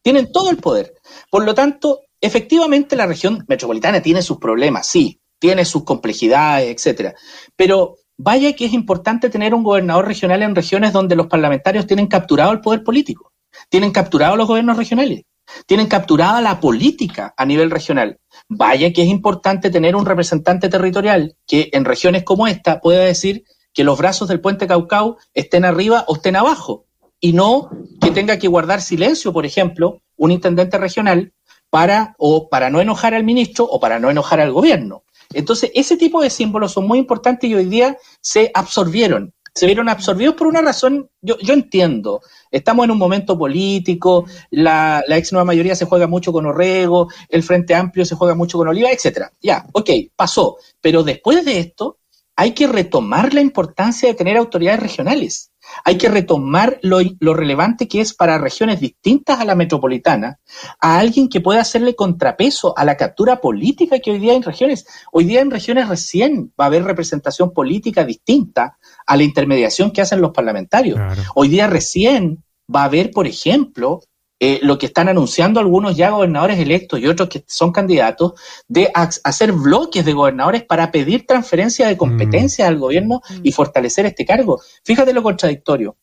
tienen 0.00 0.32
todo 0.32 0.50
el 0.50 0.56
poder. 0.56 0.94
Por 1.30 1.44
lo 1.44 1.54
tanto, 1.54 2.00
efectivamente 2.20 2.96
la 2.96 3.06
región 3.06 3.44
metropolitana 3.48 4.00
tiene 4.00 4.22
sus 4.22 4.38
problemas, 4.38 4.86
sí, 4.86 5.20
tiene 5.38 5.66
sus 5.66 5.84
complejidades, 5.84 6.74
etcétera, 6.74 7.14
pero 7.56 7.96
Vaya 8.18 8.52
que 8.54 8.66
es 8.66 8.72
importante 8.72 9.30
tener 9.30 9.54
un 9.54 9.62
gobernador 9.62 10.06
regional 10.06 10.42
en 10.42 10.54
regiones 10.54 10.92
donde 10.92 11.16
los 11.16 11.26
parlamentarios 11.26 11.86
tienen 11.86 12.06
capturado 12.06 12.52
el 12.52 12.60
poder 12.60 12.84
político, 12.84 13.32
tienen 13.68 13.90
capturado 13.90 14.36
los 14.36 14.46
gobiernos 14.46 14.76
regionales, 14.76 15.22
tienen 15.66 15.86
capturada 15.86 16.40
la 16.40 16.60
política 16.60 17.34
a 17.36 17.44
nivel 17.44 17.70
regional. 17.70 18.18
Vaya 18.48 18.92
que 18.92 19.02
es 19.02 19.08
importante 19.08 19.70
tener 19.70 19.96
un 19.96 20.06
representante 20.06 20.68
territorial 20.68 21.36
que 21.46 21.70
en 21.72 21.84
regiones 21.84 22.22
como 22.22 22.46
esta 22.46 22.80
pueda 22.80 23.04
decir 23.04 23.44
que 23.72 23.84
los 23.84 23.98
brazos 23.98 24.28
del 24.28 24.40
puente 24.40 24.66
Caucao 24.66 25.16
estén 25.34 25.64
arriba 25.64 26.04
o 26.06 26.16
estén 26.16 26.36
abajo, 26.36 26.86
y 27.22 27.32
no 27.32 27.70
que 28.00 28.10
tenga 28.10 28.38
que 28.38 28.48
guardar 28.48 28.82
silencio, 28.82 29.32
por 29.32 29.46
ejemplo, 29.46 30.02
un 30.16 30.32
intendente 30.32 30.76
regional 30.76 31.32
para 31.70 32.14
o 32.18 32.48
para 32.50 32.68
no 32.68 32.80
enojar 32.80 33.14
al 33.14 33.24
ministro 33.24 33.64
o 33.64 33.80
para 33.80 33.98
no 33.98 34.10
enojar 34.10 34.40
al 34.40 34.52
gobierno. 34.52 35.04
Entonces, 35.32 35.70
ese 35.74 35.96
tipo 35.96 36.22
de 36.22 36.30
símbolos 36.30 36.72
son 36.72 36.86
muy 36.86 36.98
importantes 36.98 37.48
y 37.48 37.54
hoy 37.54 37.66
día 37.66 37.96
se 38.20 38.50
absorbieron 38.54 39.32
se 39.54 39.66
vieron 39.66 39.88
absorbidos 39.88 40.34
por 40.34 40.46
una 40.46 40.62
razón, 40.62 41.10
yo, 41.20 41.36
yo 41.42 41.52
entiendo, 41.52 42.22
estamos 42.50 42.84
en 42.84 42.90
un 42.90 42.98
momento 42.98 43.36
político, 43.36 44.24
la, 44.50 45.02
la, 45.06 45.16
ex 45.18 45.32
nueva 45.32 45.44
mayoría 45.44 45.76
se 45.76 45.84
juega 45.84 46.06
mucho 46.06 46.32
con 46.32 46.46
Orrego, 46.46 47.08
el 47.28 47.42
Frente 47.42 47.74
Amplio 47.74 48.04
se 48.04 48.14
juega 48.14 48.34
mucho 48.34 48.56
con 48.58 48.68
Oliva, 48.68 48.90
etcétera. 48.90 49.30
Ya, 49.42 49.66
ok, 49.72 49.90
pasó. 50.16 50.56
Pero 50.80 51.02
después 51.02 51.44
de 51.44 51.58
esto, 51.58 51.98
hay 52.34 52.52
que 52.52 52.66
retomar 52.66 53.34
la 53.34 53.42
importancia 53.42 54.08
de 54.08 54.14
tener 54.14 54.36
autoridades 54.36 54.80
regionales. 54.80 55.51
Hay 55.84 55.98
que 55.98 56.08
retomar 56.08 56.78
lo, 56.82 56.98
lo, 57.20 57.34
relevante 57.34 57.88
que 57.88 58.00
es 58.00 58.14
para 58.14 58.38
regiones 58.38 58.80
distintas 58.80 59.40
a 59.40 59.44
la 59.44 59.54
metropolitana, 59.54 60.38
a 60.80 60.98
alguien 60.98 61.28
que 61.28 61.40
pueda 61.40 61.60
hacerle 61.60 61.94
contrapeso 61.94 62.76
a 62.76 62.84
la 62.84 62.96
captura 62.96 63.40
política 63.40 63.98
que 63.98 64.10
hoy 64.10 64.18
día 64.18 64.32
hay 64.32 64.38
en 64.38 64.42
regiones. 64.42 64.86
Hoy 65.10 65.24
día 65.24 65.40
en 65.40 65.50
regiones 65.50 65.88
recién 65.88 66.52
va 66.60 66.64
a 66.64 66.66
haber 66.68 66.84
representación 66.84 67.52
política 67.52 68.04
distinta 68.04 68.78
a 69.06 69.16
la 69.16 69.22
intermediación 69.22 69.90
que 69.90 70.02
hacen 70.02 70.20
los 70.20 70.32
parlamentarios. 70.32 70.98
Hoy 71.34 71.48
día 71.48 71.66
recién 71.66 72.44
va 72.74 72.82
a 72.82 72.86
haber, 72.86 73.10
por 73.10 73.26
ejemplo, 73.26 74.00
eh, 74.44 74.58
lo 74.60 74.76
que 74.76 74.86
están 74.86 75.08
anunciando 75.08 75.60
algunos 75.60 75.96
ya 75.96 76.10
gobernadores 76.10 76.58
electos 76.58 76.98
y 76.98 77.06
otros 77.06 77.28
que 77.28 77.44
son 77.46 77.70
candidatos, 77.70 78.32
de 78.66 78.90
hacer 78.92 79.52
bloques 79.52 80.04
de 80.04 80.12
gobernadores 80.12 80.64
para 80.64 80.90
pedir 80.90 81.28
transferencia 81.28 81.86
de 81.86 81.96
competencias 81.96 82.66
al 82.66 82.76
gobierno 82.76 83.22
y 83.44 83.50
mm. 83.50 83.52
fortalecer 83.52 84.04
este 84.04 84.26
cargo. 84.26 84.60
Fíjate 84.82 85.12
lo 85.12 85.22
contradictorio. 85.22 85.94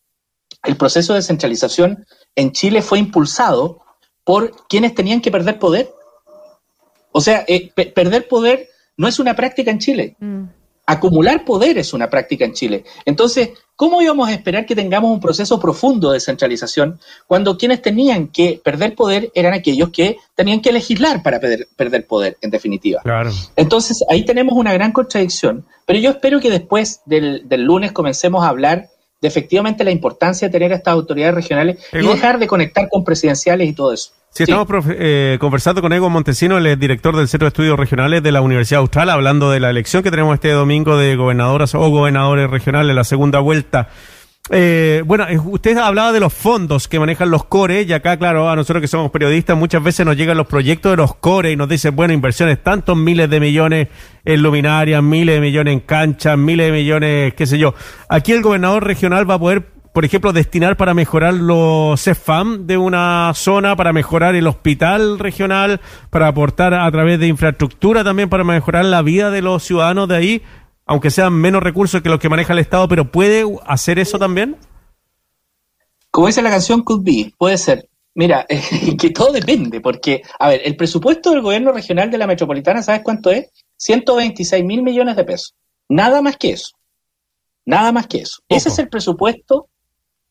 El 0.64 0.78
proceso 0.78 1.12
de 1.12 1.20
descentralización 1.20 2.06
en 2.34 2.54
Chile 2.54 2.82
fue 2.82 3.00
impulsado 3.00 3.82
por 4.24 4.54
quienes 4.70 4.96
tenían 4.96 5.20
que 5.20 5.32
perder 5.32 5.60
poder. 5.60 5.94
O 7.12 7.20
sea, 7.20 7.44
eh, 7.46 7.74
perder 7.74 8.30
poder 8.30 8.70
no 8.96 9.10
es 9.10 9.20
una 9.20 9.36
práctica 9.36 9.70
en 9.70 9.80
Chile. 9.80 10.16
Mm 10.18 10.46
acumular 10.90 11.46
poder 11.46 11.78
es 11.78 11.94
una 11.94 12.10
práctica 12.10 12.46
en 12.46 12.54
Chile. 12.54 12.84
Entonces, 13.06 13.52
¿cómo 13.76 14.02
íbamos 14.02 14.28
a 14.28 14.34
esperar 14.34 14.66
que 14.66 14.76
tengamos 14.76 15.12
un 15.12 15.20
proceso 15.20 15.60
profundo 15.60 16.12
de 16.12 16.20
centralización 16.20 17.00
cuando 17.28 17.58
quienes 17.60 17.84
tenían 17.84 18.30
que 18.30 18.60
perder 18.64 18.96
poder 18.96 19.32
eran 19.36 19.54
aquellos 19.54 19.90
que 19.90 20.18
tenían 20.34 20.62
que 20.62 20.72
legislar 20.72 21.22
para 21.22 21.40
perder, 21.40 22.08
poder, 22.08 22.38
en 22.42 22.50
definitiva? 22.50 23.02
Claro. 23.04 23.32
Entonces, 23.56 24.04
ahí 24.10 24.26
tenemos 24.26 24.56
una 24.56 24.74
gran 24.74 24.92
contradicción, 24.92 25.64
pero 25.86 26.00
yo 26.00 26.10
espero 26.10 26.40
que 26.40 26.50
después 26.50 27.02
del, 27.06 27.48
del 27.48 27.64
lunes 27.66 27.92
comencemos 27.92 28.44
a 28.44 28.50
hablar 28.50 28.90
de 29.22 29.28
efectivamente 29.28 29.84
la 29.84 29.92
importancia 29.92 30.48
de 30.48 30.52
tener 30.52 30.72
estas 30.72 30.94
autoridades 30.94 31.36
regionales 31.36 31.78
y 31.92 32.06
dejar 32.06 32.40
de 32.40 32.48
conectar 32.48 32.88
con 32.90 33.04
presidenciales 33.04 33.68
y 33.68 33.74
todo 33.74 33.94
eso. 33.94 34.12
Sí, 34.32 34.44
estamos 34.44 34.68
eh, 34.90 35.38
conversando 35.40 35.82
con 35.82 35.92
Ego 35.92 36.10
Montesino, 36.10 36.58
el 36.58 36.80
director 36.80 37.18
del 37.18 37.28
Centro 37.28 37.46
de 37.46 37.50
Estudios 37.50 37.80
Regionales 37.80 38.22
de 38.22 38.32
la 38.32 38.42
Universidad 38.42 38.82
Austral, 38.82 39.10
hablando 39.10 39.50
de 39.50 39.60
la 39.60 39.72
elección 39.72 40.04
que 40.04 40.12
tenemos 40.12 40.36
este 40.36 40.52
domingo 40.52 40.98
de 40.98 41.16
gobernadoras 41.16 41.74
o 41.74 41.90
gobernadores 41.90 42.50
regionales, 42.50 42.96
la 42.96 43.04
segunda 43.04 43.40
vuelta. 43.40 43.90
Eh, 44.52 45.04
bueno, 45.06 45.28
eh, 45.28 45.38
usted 45.38 45.78
hablaba 45.78 46.12
de 46.12 46.20
los 46.20 46.34
fondos 46.34 46.88
que 46.88 47.00
manejan 47.00 47.30
los 47.30 47.44
core 47.46 47.84
y 47.84 47.94
acá, 47.94 48.18
claro, 48.18 48.50
a 48.50 48.56
nosotros 48.56 48.82
que 48.82 48.88
somos 48.88 49.12
periodistas 49.12 49.56
muchas 49.56 49.84
veces 49.84 50.06
nos 50.06 50.18
llegan 50.18 50.38
los 50.38 50.48
proyectos 50.48 50.92
de 50.92 50.98
los 50.98 51.16
core 51.16 51.52
y 51.52 51.56
nos 51.56 51.70
dicen, 51.70 51.96
bueno, 51.96 52.14
inversiones, 52.14 52.64
tantos 52.64 52.98
miles 52.98 53.30
de 53.30 53.40
millones 53.40 53.88
en 54.26 54.42
luminarias, 54.42 55.04
miles 55.04 55.36
de 55.36 55.42
millones 55.42 55.74
en 55.74 55.80
canchas, 55.82 56.36
miles 56.36 56.68
de 56.68 56.72
millones, 56.72 57.34
qué 57.36 57.46
sé 57.46 57.60
yo. 57.60 57.76
Aquí 58.10 58.32
el 58.32 58.42
gobernador 58.42 58.86
regional 58.86 59.30
va 59.30 59.36
a 59.36 59.40
poder, 59.40 59.68
por 59.94 60.04
ejemplo, 60.04 60.34
destinar 60.34 60.78
para 60.78 60.96
mejorar 60.96 61.36
los 61.36 62.02
CEFAM 62.02 62.66
de 62.66 62.78
una 62.78 63.32
zona, 63.36 63.76
para 63.76 63.94
mejorar 63.94 64.34
el 64.34 64.48
hospital 64.48 65.20
regional, 65.20 65.80
para 66.10 66.28
aportar 66.28 66.74
a 66.74 66.90
través 66.92 67.20
de 67.20 67.28
infraestructura 67.28 68.04
también 68.04 68.30
para 68.30 68.44
mejorar 68.44 68.86
la 68.86 69.04
vida 69.04 69.30
de 69.30 69.44
los 69.44 69.62
ciudadanos 69.62 70.08
de 70.08 70.16
ahí 70.16 70.44
aunque 70.90 71.12
sean 71.12 71.34
menos 71.34 71.62
recursos 71.62 72.02
que 72.02 72.10
los 72.10 72.18
que 72.18 72.30
maneja 72.30 72.54
el 72.54 72.58
Estado, 72.58 72.88
pero 72.88 73.12
¿puede 73.12 73.46
hacer 73.68 74.00
eso 74.00 74.18
también? 74.18 74.58
Como 76.10 76.26
dice 76.26 76.42
la 76.42 76.50
canción 76.50 76.82
Could 76.82 77.04
Be, 77.04 77.32
puede 77.38 77.60
ser. 77.60 77.88
Mira, 78.16 78.48
que 79.00 79.12
todo 79.12 79.32
depende, 79.32 79.82
porque, 79.82 80.24
a 80.40 80.50
ver, 80.50 80.62
el 80.66 80.76
presupuesto 80.76 81.30
del 81.30 81.44
gobierno 81.44 81.72
regional 81.72 82.10
de 82.10 82.18
la 82.18 82.26
metropolitana, 82.26 82.82
¿sabes 82.82 83.02
cuánto 83.04 83.30
es? 83.30 83.52
126 83.78 84.66
mil 84.66 84.82
millones 84.82 85.16
de 85.16 85.26
pesos. 85.26 85.54
Nada 85.90 86.24
más 86.24 86.38
que 86.38 86.54
eso. 86.54 86.72
Nada 87.66 87.92
más 87.92 88.08
que 88.08 88.22
eso. 88.22 88.42
Ese 88.50 88.70
es 88.70 88.80
el 88.80 88.90
presupuesto, 88.90 89.70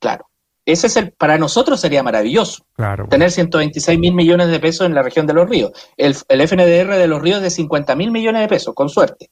claro. 0.00 0.26
Ese 0.66 0.88
es 0.88 0.96
el, 0.96 1.12
para 1.12 1.38
nosotros 1.38 1.80
sería 1.80 2.02
maravilloso. 2.02 2.64
Claro. 2.74 3.06
Tener 3.06 3.30
126 3.30 3.96
mil 3.96 4.12
millones 4.12 4.48
de 4.48 4.58
pesos 4.58 4.88
en 4.88 4.94
la 4.96 5.04
región 5.04 5.28
de 5.28 5.34
los 5.34 5.48
ríos. 5.48 5.70
El, 5.96 6.16
el 6.28 6.48
FNDR 6.48 6.96
de 6.96 7.06
los 7.06 7.22
ríos 7.22 7.36
es 7.36 7.44
de 7.44 7.50
50 7.50 7.94
mil 7.94 8.10
millones 8.10 8.42
de 8.42 8.48
pesos, 8.48 8.74
con 8.74 8.88
suerte. 8.88 9.30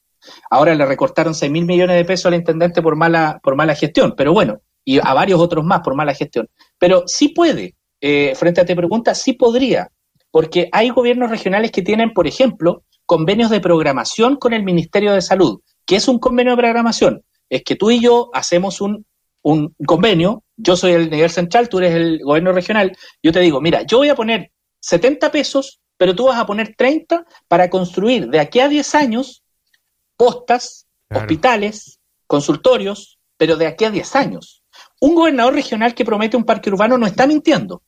Ahora 0.50 0.74
le 0.74 0.86
recortaron 0.86 1.34
6 1.34 1.50
mil 1.50 1.64
millones 1.64 1.96
de 1.96 2.04
pesos 2.04 2.26
al 2.26 2.34
intendente 2.34 2.82
por 2.82 2.96
mala, 2.96 3.40
por 3.42 3.56
mala 3.56 3.74
gestión, 3.74 4.14
pero 4.16 4.32
bueno, 4.32 4.60
y 4.84 4.98
a 4.98 5.14
varios 5.14 5.40
otros 5.40 5.64
más 5.64 5.80
por 5.80 5.94
mala 5.94 6.14
gestión. 6.14 6.48
Pero 6.78 7.04
sí 7.06 7.28
puede, 7.28 7.74
eh, 8.00 8.34
frente 8.36 8.60
a 8.60 8.64
te 8.64 8.76
pregunta, 8.76 9.14
sí 9.14 9.32
podría, 9.34 9.90
porque 10.30 10.68
hay 10.72 10.90
gobiernos 10.90 11.30
regionales 11.30 11.70
que 11.70 11.82
tienen, 11.82 12.12
por 12.12 12.26
ejemplo, 12.26 12.84
convenios 13.04 13.50
de 13.50 13.60
programación 13.60 14.36
con 14.36 14.52
el 14.52 14.62
Ministerio 14.62 15.12
de 15.12 15.22
Salud. 15.22 15.60
¿Qué 15.84 15.96
es 15.96 16.08
un 16.08 16.18
convenio 16.18 16.52
de 16.52 16.62
programación? 16.62 17.22
Es 17.48 17.62
que 17.62 17.76
tú 17.76 17.90
y 17.90 18.00
yo 18.00 18.30
hacemos 18.32 18.80
un, 18.80 19.06
un 19.42 19.74
convenio, 19.86 20.42
yo 20.56 20.76
soy 20.76 20.92
el 20.92 21.08
nivel 21.08 21.30
central, 21.30 21.68
tú 21.68 21.78
eres 21.78 21.94
el 21.94 22.20
gobierno 22.22 22.52
regional, 22.52 22.96
yo 23.22 23.32
te 23.32 23.40
digo, 23.40 23.60
mira, 23.60 23.82
yo 23.82 23.98
voy 23.98 24.08
a 24.08 24.16
poner 24.16 24.50
70 24.80 25.30
pesos, 25.30 25.80
pero 25.96 26.14
tú 26.14 26.26
vas 26.26 26.38
a 26.38 26.46
poner 26.46 26.74
30 26.76 27.24
para 27.48 27.70
construir 27.70 28.28
de 28.28 28.40
aquí 28.40 28.60
a 28.60 28.68
10 28.68 28.94
años 28.96 29.44
postas, 30.16 30.86
hospitales, 31.10 32.00
consultorios, 32.26 33.18
pero 33.36 33.56
de 33.56 33.66
aquí 33.66 33.84
a 33.84 33.90
10 33.90 34.16
años. 34.16 34.62
Un 35.00 35.14
gobernador 35.14 35.54
regional 35.54 35.94
que 35.94 36.04
promete 36.04 36.36
un 36.36 36.44
parque 36.44 36.70
urbano 36.70 36.98
no 36.98 37.06
está 37.06 37.26
mintiendo. 37.26 37.82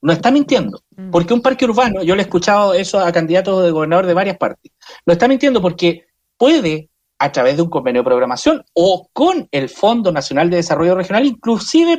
No 0.00 0.12
está 0.12 0.30
mintiendo. 0.30 0.82
Mm. 0.96 1.10
Porque 1.10 1.34
un 1.34 1.42
parque 1.42 1.64
urbano, 1.64 2.02
yo 2.02 2.14
le 2.14 2.22
he 2.22 2.24
escuchado 2.24 2.74
eso 2.74 3.00
a 3.00 3.12
candidatos 3.12 3.64
de 3.64 3.70
gobernador 3.70 4.06
de 4.06 4.14
varias 4.14 4.36
partes, 4.36 4.72
no 5.06 5.12
está 5.12 5.28
mintiendo 5.28 5.62
porque 5.62 6.06
puede, 6.36 6.90
a 7.18 7.32
través 7.32 7.56
de 7.56 7.62
un 7.62 7.70
convenio 7.70 8.02
de 8.02 8.06
programación 8.06 8.64
o 8.74 9.08
con 9.12 9.48
el 9.50 9.68
Fondo 9.68 10.12
Nacional 10.12 10.50
de 10.50 10.56
Desarrollo 10.56 10.94
Regional, 10.94 11.24
inclusive 11.24 11.98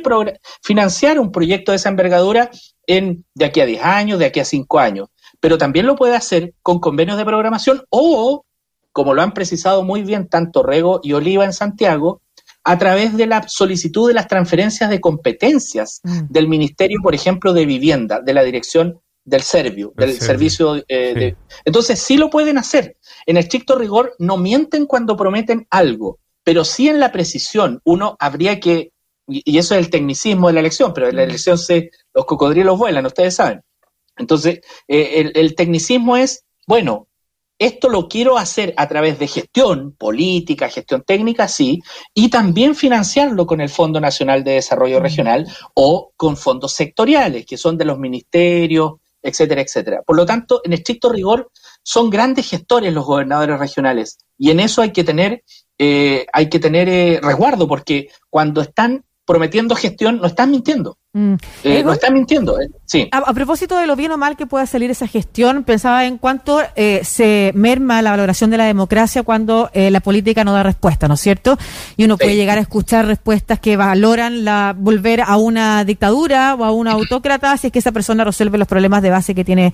financiar 0.62 1.18
un 1.18 1.32
proyecto 1.32 1.72
de 1.72 1.76
esa 1.76 1.88
envergadura 1.88 2.50
en, 2.86 3.24
de 3.34 3.44
aquí 3.44 3.60
a 3.60 3.66
10 3.66 3.82
años, 3.82 4.18
de 4.18 4.26
aquí 4.26 4.40
a 4.40 4.44
5 4.44 4.78
años. 4.78 5.08
Pero 5.40 5.58
también 5.58 5.86
lo 5.86 5.96
puede 5.96 6.14
hacer 6.14 6.54
con 6.62 6.78
convenios 6.78 7.18
de 7.18 7.24
programación 7.24 7.82
o 7.90 8.45
como 8.96 9.12
lo 9.12 9.20
han 9.20 9.34
precisado 9.34 9.82
muy 9.82 10.00
bien 10.00 10.26
tanto 10.26 10.62
Rego 10.62 11.00
y 11.02 11.12
Oliva 11.12 11.44
en 11.44 11.52
Santiago, 11.52 12.22
a 12.64 12.78
través 12.78 13.14
de 13.14 13.26
la 13.26 13.46
solicitud 13.46 14.08
de 14.08 14.14
las 14.14 14.26
transferencias 14.26 14.88
de 14.88 15.02
competencias 15.02 16.00
mm. 16.02 16.20
del 16.30 16.48
Ministerio, 16.48 17.00
por 17.02 17.14
ejemplo, 17.14 17.52
de 17.52 17.66
Vivienda, 17.66 18.22
de 18.22 18.32
la 18.32 18.42
Dirección 18.42 18.98
del 19.22 19.42
Servio, 19.42 19.92
del 19.98 20.18
Servicio 20.18 20.76
eh, 20.88 21.12
de... 21.14 21.36
Entonces, 21.66 21.98
sí 22.00 22.16
lo 22.16 22.30
pueden 22.30 22.56
hacer. 22.56 22.96
En 23.26 23.36
estricto 23.36 23.76
rigor, 23.76 24.14
no 24.18 24.38
mienten 24.38 24.86
cuando 24.86 25.14
prometen 25.14 25.66
algo, 25.68 26.18
pero 26.42 26.64
sí 26.64 26.88
en 26.88 26.98
la 26.98 27.12
precisión. 27.12 27.82
Uno 27.84 28.16
habría 28.18 28.60
que, 28.60 28.92
y 29.28 29.58
eso 29.58 29.74
es 29.74 29.80
el 29.84 29.90
tecnicismo 29.90 30.48
de 30.48 30.54
la 30.54 30.60
elección, 30.60 30.94
pero 30.94 31.10
en 31.10 31.16
la 31.16 31.22
mm. 31.26 31.28
elección 31.28 31.58
se, 31.58 31.90
los 32.14 32.24
cocodrilos 32.24 32.78
vuelan, 32.78 33.04
ustedes 33.04 33.34
saben. 33.34 33.60
Entonces, 34.16 34.60
eh, 34.88 35.30
el 35.34 35.54
tecnicismo 35.54 36.16
es, 36.16 36.46
bueno, 36.66 37.08
esto 37.58 37.88
lo 37.88 38.08
quiero 38.08 38.36
hacer 38.36 38.74
a 38.76 38.86
través 38.86 39.18
de 39.18 39.28
gestión 39.28 39.92
política, 39.92 40.68
gestión 40.68 41.02
técnica, 41.02 41.48
sí, 41.48 41.80
y 42.14 42.28
también 42.28 42.74
financiarlo 42.74 43.46
con 43.46 43.60
el 43.60 43.68
Fondo 43.68 44.00
Nacional 44.00 44.44
de 44.44 44.52
Desarrollo 44.52 45.00
Regional 45.00 45.46
o 45.74 46.12
con 46.16 46.36
fondos 46.36 46.72
sectoriales, 46.72 47.46
que 47.46 47.56
son 47.56 47.78
de 47.78 47.86
los 47.86 47.98
ministerios, 47.98 48.94
etcétera, 49.22 49.62
etcétera. 49.62 50.02
Por 50.02 50.16
lo 50.16 50.26
tanto, 50.26 50.60
en 50.64 50.72
estricto 50.72 51.10
rigor, 51.10 51.50
son 51.82 52.10
grandes 52.10 52.48
gestores 52.48 52.92
los 52.92 53.04
gobernadores 53.04 53.58
regionales 53.58 54.18
y 54.38 54.50
en 54.50 54.60
eso 54.60 54.82
hay 54.82 54.92
que 54.92 55.04
tener, 55.04 55.42
eh, 55.78 56.26
hay 56.32 56.48
que 56.48 56.58
tener 56.58 56.88
eh, 56.88 57.20
resguardo, 57.22 57.66
porque 57.66 58.08
cuando 58.30 58.60
están 58.60 59.04
prometiendo 59.24 59.74
gestión, 59.74 60.18
no 60.18 60.26
están 60.26 60.50
mintiendo. 60.50 60.98
Mm. 61.16 61.34
Eh, 61.64 61.82
no 61.82 61.94
están 61.94 62.12
mintiendo, 62.12 62.60
eh, 62.60 62.68
sí. 62.84 63.08
A, 63.10 63.32
propósito 63.32 63.78
de 63.78 63.86
lo 63.86 63.96
bien 63.96 64.12
o 64.12 64.18
mal 64.18 64.36
que 64.36 64.44
pueda 64.44 64.66
salir 64.66 64.90
esa 64.90 65.06
gestión, 65.06 65.64
pensaba 65.64 66.04
en 66.04 66.18
cuánto 66.18 66.60
eh, 66.74 67.00
se 67.04 67.52
merma 67.54 68.02
la 68.02 68.10
valoración 68.10 68.50
de 68.50 68.58
la 68.58 68.66
democracia 68.66 69.22
cuando 69.22 69.70
la 69.72 70.00
política 70.00 70.44
no 70.44 70.52
da 70.52 70.62
respuesta, 70.62 71.08
¿no 71.08 71.14
es 71.14 71.20
cierto? 71.20 71.56
Y 71.96 72.04
uno 72.04 72.18
puede 72.18 72.36
llegar 72.36 72.58
a 72.58 72.60
escuchar 72.60 73.06
respuestas 73.06 73.60
que 73.60 73.78
valoran 73.78 74.44
la 74.44 74.74
volver 74.76 75.22
a 75.22 75.38
una 75.38 75.84
dictadura 75.84 76.54
o 76.54 76.64
a 76.64 76.72
una 76.72 76.92
autócrata 76.92 77.56
si 77.56 77.68
es 77.68 77.72
que 77.72 77.78
esa 77.78 77.92
persona 77.92 78.22
resuelve 78.22 78.58
los 78.58 78.68
problemas 78.68 79.00
de 79.00 79.08
base 79.08 79.34
que 79.34 79.44
tiene 79.44 79.72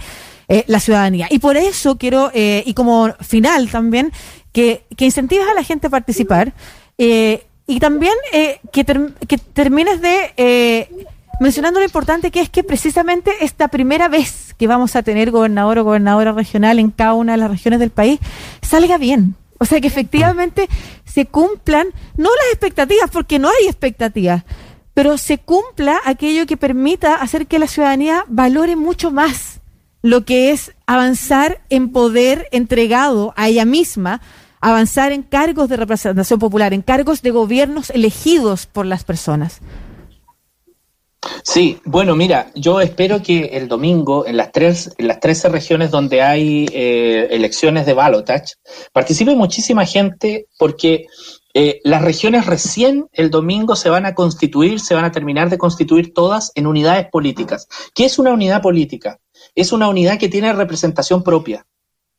la 0.66 0.78
ciudadanía. 0.78 1.26
Y 1.30 1.40
por 1.40 1.56
eso 1.56 1.96
quiero, 1.96 2.30
y 2.34 2.72
como 2.75 3.12
final 3.20 3.68
también, 3.68 4.12
que, 4.52 4.84
que 4.96 5.06
incentives 5.06 5.49
a 5.49 5.54
la 5.54 5.64
gente 5.64 5.88
a 5.88 5.90
participar. 5.90 6.52
Eh, 6.99 7.46
y 7.66 7.80
también 7.80 8.14
eh, 8.32 8.61
que, 8.72 8.84
que 9.26 9.38
termines 9.38 10.00
de 10.00 10.32
eh, 10.37 11.01
mencionando 11.42 11.80
lo 11.80 11.84
importante 11.84 12.30
que 12.30 12.40
es 12.40 12.49
que 12.49 12.62
precisamente 12.62 13.32
esta 13.40 13.68
primera 13.68 14.08
vez 14.08 14.54
que 14.56 14.66
vamos 14.66 14.96
a 14.96 15.02
tener 15.02 15.30
gobernador 15.30 15.78
o 15.78 15.84
gobernadora 15.84 16.32
regional 16.32 16.78
en 16.78 16.90
cada 16.90 17.14
una 17.14 17.32
de 17.32 17.38
las 17.38 17.50
regiones 17.50 17.80
del 17.80 17.90
país 17.90 18.20
salga 18.62 18.96
bien. 18.96 19.34
O 19.58 19.64
sea, 19.64 19.80
que 19.80 19.88
efectivamente 19.88 20.68
se 21.04 21.26
cumplan, 21.26 21.88
no 22.16 22.30
las 22.30 22.52
expectativas, 22.52 23.11
porque 23.11 23.38
no 23.38 23.49
hay 23.49 23.66
expectativas, 23.66 24.44
pero 24.94 25.18
se 25.18 25.38
cumpla 25.38 26.00
aquello 26.04 26.46
que 26.46 26.56
permita 26.56 27.14
hacer 27.14 27.46
que 27.46 27.58
la 27.58 27.66
ciudadanía 27.66 28.25
valore 28.28 28.76
mucho 28.76 29.11
más 29.11 29.61
lo 30.02 30.25
que 30.25 30.50
es 30.50 30.72
avanzar 30.87 31.61
en 31.70 31.90
poder 31.90 32.49
entregado 32.50 33.34
a 33.37 33.49
ella 33.49 33.64
misma, 33.64 34.20
avanzar 34.61 35.12
en 35.12 35.22
cargos 35.22 35.68
de 35.68 35.76
representación 35.76 36.40
popular, 36.40 36.72
en 36.72 36.82
cargos 36.82 37.22
de 37.22 37.30
gobiernos 37.30 37.90
elegidos 37.90 38.66
por 38.66 38.84
las 38.84 39.04
personas. 39.04 39.61
Sí, 41.45 41.81
bueno, 41.85 42.17
mira, 42.17 42.50
yo 42.55 42.81
espero 42.81 43.23
que 43.23 43.45
el 43.52 43.69
domingo 43.69 44.26
en 44.26 44.37
las 44.37 44.50
tres, 44.50 44.93
en 44.99 45.07
las 45.07 45.21
13 45.21 45.50
regiones 45.50 45.91
donde 45.91 46.21
hay 46.21 46.67
eh, 46.73 47.29
elecciones 47.31 47.87
de 47.87 47.95
balotage 47.95 48.55
participe 48.93 49.37
muchísima 49.37 49.87
gente 49.87 50.49
porque 50.59 51.07
eh, 51.55 51.81
las 51.85 52.02
regiones 52.02 52.47
recién 52.47 53.07
el 53.12 53.31
domingo 53.31 53.76
se 53.76 53.88
van 53.88 54.05
a 54.05 54.14
constituir, 54.14 54.81
se 54.81 54.95
van 54.95 55.05
a 55.05 55.12
terminar 55.12 55.49
de 55.49 55.59
constituir 55.59 56.12
todas 56.12 56.50
en 56.57 56.67
unidades 56.67 57.07
políticas. 57.09 57.69
¿Qué 57.95 58.05
es 58.05 58.19
una 58.19 58.33
unidad 58.33 58.61
política? 58.61 59.21
Es 59.55 59.73
una 59.73 59.88
unidad 59.88 60.19
que 60.19 60.29
tiene 60.29 60.52
representación 60.52 61.23
propia. 61.23 61.67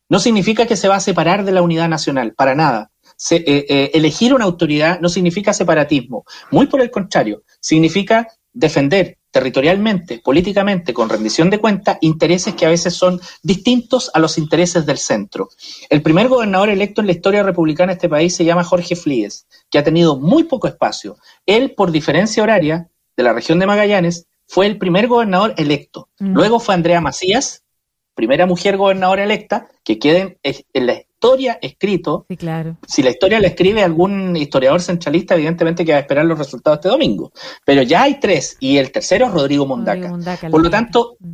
No 0.08 0.18
significa 0.18 0.66
que 0.66 0.76
se 0.76 0.88
va 0.88 0.96
a 0.96 1.00
separar 1.00 1.44
de 1.44 1.52
la 1.52 1.62
unidad 1.62 1.88
nacional, 1.88 2.32
para 2.34 2.54
nada. 2.54 2.90
Eh, 3.30 3.90
elegir 3.94 4.34
una 4.34 4.44
autoridad 4.44 5.00
no 5.00 5.08
significa 5.08 5.52
separatismo, 5.52 6.24
muy 6.50 6.66
por 6.66 6.80
el 6.80 6.90
contrario, 6.90 7.42
significa 7.60 8.28
defender 8.54 9.18
territorialmente, 9.30 10.20
políticamente, 10.20 10.94
con 10.94 11.08
rendición 11.08 11.50
de 11.50 11.58
cuentas, 11.58 11.98
intereses 12.00 12.54
que 12.54 12.66
a 12.66 12.68
veces 12.68 12.94
son 12.94 13.20
distintos 13.42 14.08
a 14.14 14.20
los 14.20 14.38
intereses 14.38 14.86
del 14.86 14.96
centro. 14.96 15.48
El 15.90 16.02
primer 16.02 16.28
gobernador 16.28 16.68
electo 16.68 17.00
en 17.00 17.08
la 17.08 17.14
historia 17.14 17.42
republicana 17.42 17.92
de 17.92 17.94
este 17.94 18.08
país 18.08 18.34
se 18.34 18.44
llama 18.44 18.62
Jorge 18.62 18.94
Flies, 18.94 19.48
que 19.68 19.78
ha 19.78 19.84
tenido 19.84 20.20
muy 20.20 20.44
poco 20.44 20.68
espacio. 20.68 21.16
Él, 21.46 21.72
por 21.72 21.90
diferencia 21.90 22.44
horaria 22.44 22.88
de 23.16 23.22
la 23.24 23.32
región 23.32 23.58
de 23.58 23.66
Magallanes, 23.66 24.28
fue 24.46 24.66
el 24.66 24.78
primer 24.78 25.08
gobernador 25.08 25.54
electo. 25.56 26.08
Mm. 26.20 26.34
Luego 26.34 26.60
fue 26.60 26.76
Andrea 26.76 27.00
Macías, 27.00 27.64
primera 28.14 28.46
mujer 28.46 28.76
gobernadora 28.76 29.24
electa, 29.24 29.66
que 29.82 29.98
queden 29.98 30.38
en 30.44 30.86
la 30.86 31.02
historia 31.24 31.58
escrito. 31.62 32.26
Sí, 32.28 32.36
claro. 32.36 32.76
Si 32.86 33.02
la 33.02 33.10
historia 33.10 33.40
la 33.40 33.48
escribe 33.48 33.82
algún 33.82 34.36
historiador 34.36 34.82
centralista, 34.82 35.34
evidentemente 35.34 35.84
que 35.84 35.92
va 35.92 35.98
a 35.98 36.00
esperar 36.02 36.26
los 36.26 36.38
resultados 36.38 36.78
este 36.78 36.90
domingo. 36.90 37.32
Pero 37.64 37.82
ya 37.82 38.02
hay 38.02 38.20
tres, 38.20 38.56
y 38.60 38.76
el 38.76 38.92
tercero 38.92 39.26
es 39.26 39.32
Rodrigo 39.32 39.66
Mondaca. 39.66 40.12
Por 40.50 40.62
lo 40.62 40.70
tanto, 40.70 41.16
mm. 41.18 41.32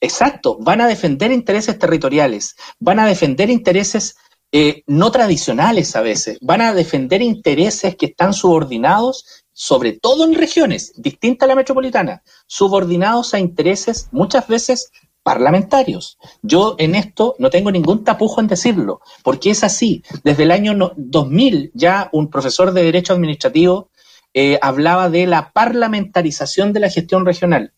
exacto, 0.00 0.58
van 0.60 0.80
a 0.80 0.86
defender 0.86 1.32
intereses 1.32 1.78
territoriales, 1.78 2.54
van 2.78 3.00
a 3.00 3.06
defender 3.06 3.50
intereses 3.50 4.16
eh, 4.52 4.82
no 4.86 5.10
tradicionales 5.10 5.96
a 5.96 6.02
veces, 6.02 6.38
van 6.40 6.60
a 6.60 6.74
defender 6.74 7.20
intereses 7.22 7.96
que 7.96 8.06
están 8.06 8.34
subordinados 8.34 9.42
sobre 9.54 9.92
todo 9.92 10.24
en 10.24 10.34
regiones 10.34 10.92
distintas 10.96 11.46
a 11.46 11.48
la 11.48 11.56
metropolitana, 11.56 12.22
subordinados 12.46 13.34
a 13.34 13.38
intereses 13.38 14.08
muchas 14.10 14.48
veces 14.48 14.90
parlamentarios. 15.22 16.18
Yo 16.42 16.74
en 16.78 16.94
esto 16.94 17.36
no 17.38 17.50
tengo 17.50 17.70
ningún 17.70 18.04
tapujo 18.04 18.40
en 18.40 18.48
decirlo, 18.48 19.00
porque 19.22 19.50
es 19.50 19.64
así. 19.64 20.02
Desde 20.24 20.44
el 20.44 20.50
año 20.50 20.92
2000 20.96 21.70
ya 21.74 22.08
un 22.12 22.28
profesor 22.28 22.72
de 22.72 22.82
Derecho 22.82 23.12
Administrativo 23.12 23.90
eh, 24.34 24.58
hablaba 24.62 25.10
de 25.10 25.26
la 25.26 25.52
parlamentarización 25.52 26.72
de 26.72 26.80
la 26.80 26.88
gestión 26.88 27.26
regional, 27.26 27.74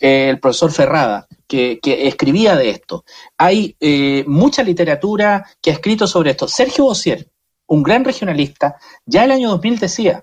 eh, 0.00 0.30
el 0.30 0.40
profesor 0.40 0.72
Ferrada, 0.72 1.28
que, 1.46 1.78
escribía 1.84 2.56
de 2.56 2.70
esto. 2.70 3.04
Hay 3.36 3.76
eh, 3.78 4.24
mucha 4.26 4.62
literatura 4.62 5.46
que 5.60 5.70
ha 5.70 5.74
escrito 5.74 6.06
sobre 6.06 6.30
esto. 6.30 6.48
Sergio 6.48 6.84
Bossier, 6.84 7.28
un 7.66 7.82
gran 7.82 8.04
regionalista, 8.04 8.76
ya 9.04 9.24
el 9.24 9.32
año 9.32 9.50
2000 9.50 9.78
decía, 9.78 10.22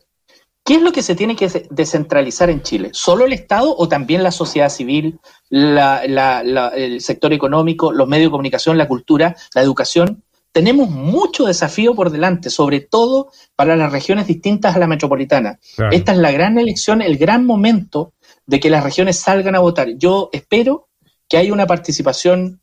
¿Qué 0.65 0.73
es 0.73 0.82
lo 0.82 0.91
que 0.91 1.04
se 1.04 1.13
tiene 1.13 1.36
que 1.36 1.67
descentralizar 1.69 2.49
en 2.49 2.63
Chile? 2.63 2.89
¿Solo 2.91 3.25
el 3.25 3.34
Estado 3.34 3.75
o 3.78 3.88
también 3.88 4.23
la 4.23 4.32
sociedad 4.32 4.69
civil, 4.69 5.19
el 5.51 7.01
sector 7.01 7.34
económico, 7.34 7.93
los 7.93 8.08
medios 8.08 8.30
de 8.30 8.32
comunicación, 8.32 8.75
la 8.75 8.88
cultura, 8.88 9.36
la 9.54 9.62
educación? 9.62 10.23
Tenemos 10.51 10.89
mucho 10.89 11.45
desafío 11.45 11.93
por 11.93 12.10
delante, 12.10 12.49
sobre 12.49 12.80
todo 12.80 13.30
para 13.56 13.75
las 13.75 13.91
regiones 13.91 14.25
distintas 14.25 14.75
a 14.75 14.80
la 14.80 14.88
metropolitana. 14.88 15.60
Esta 15.91 16.13
es 16.13 16.17
la 16.17 16.32
gran 16.32 16.58
elección, 16.58 17.04
el 17.04 17.17
gran 17.17 17.45
momento 17.45 18.13
de 18.47 18.60
que 18.60 18.71
las 18.71 18.84
regiones 18.84 19.19
salgan 19.19 19.54
a 19.54 19.60
votar. 19.60 19.89
Yo 19.97 20.30
espero 20.34 20.88
que 21.30 21.38
haya 21.38 21.54
una 21.54 21.67
participación 21.67 22.60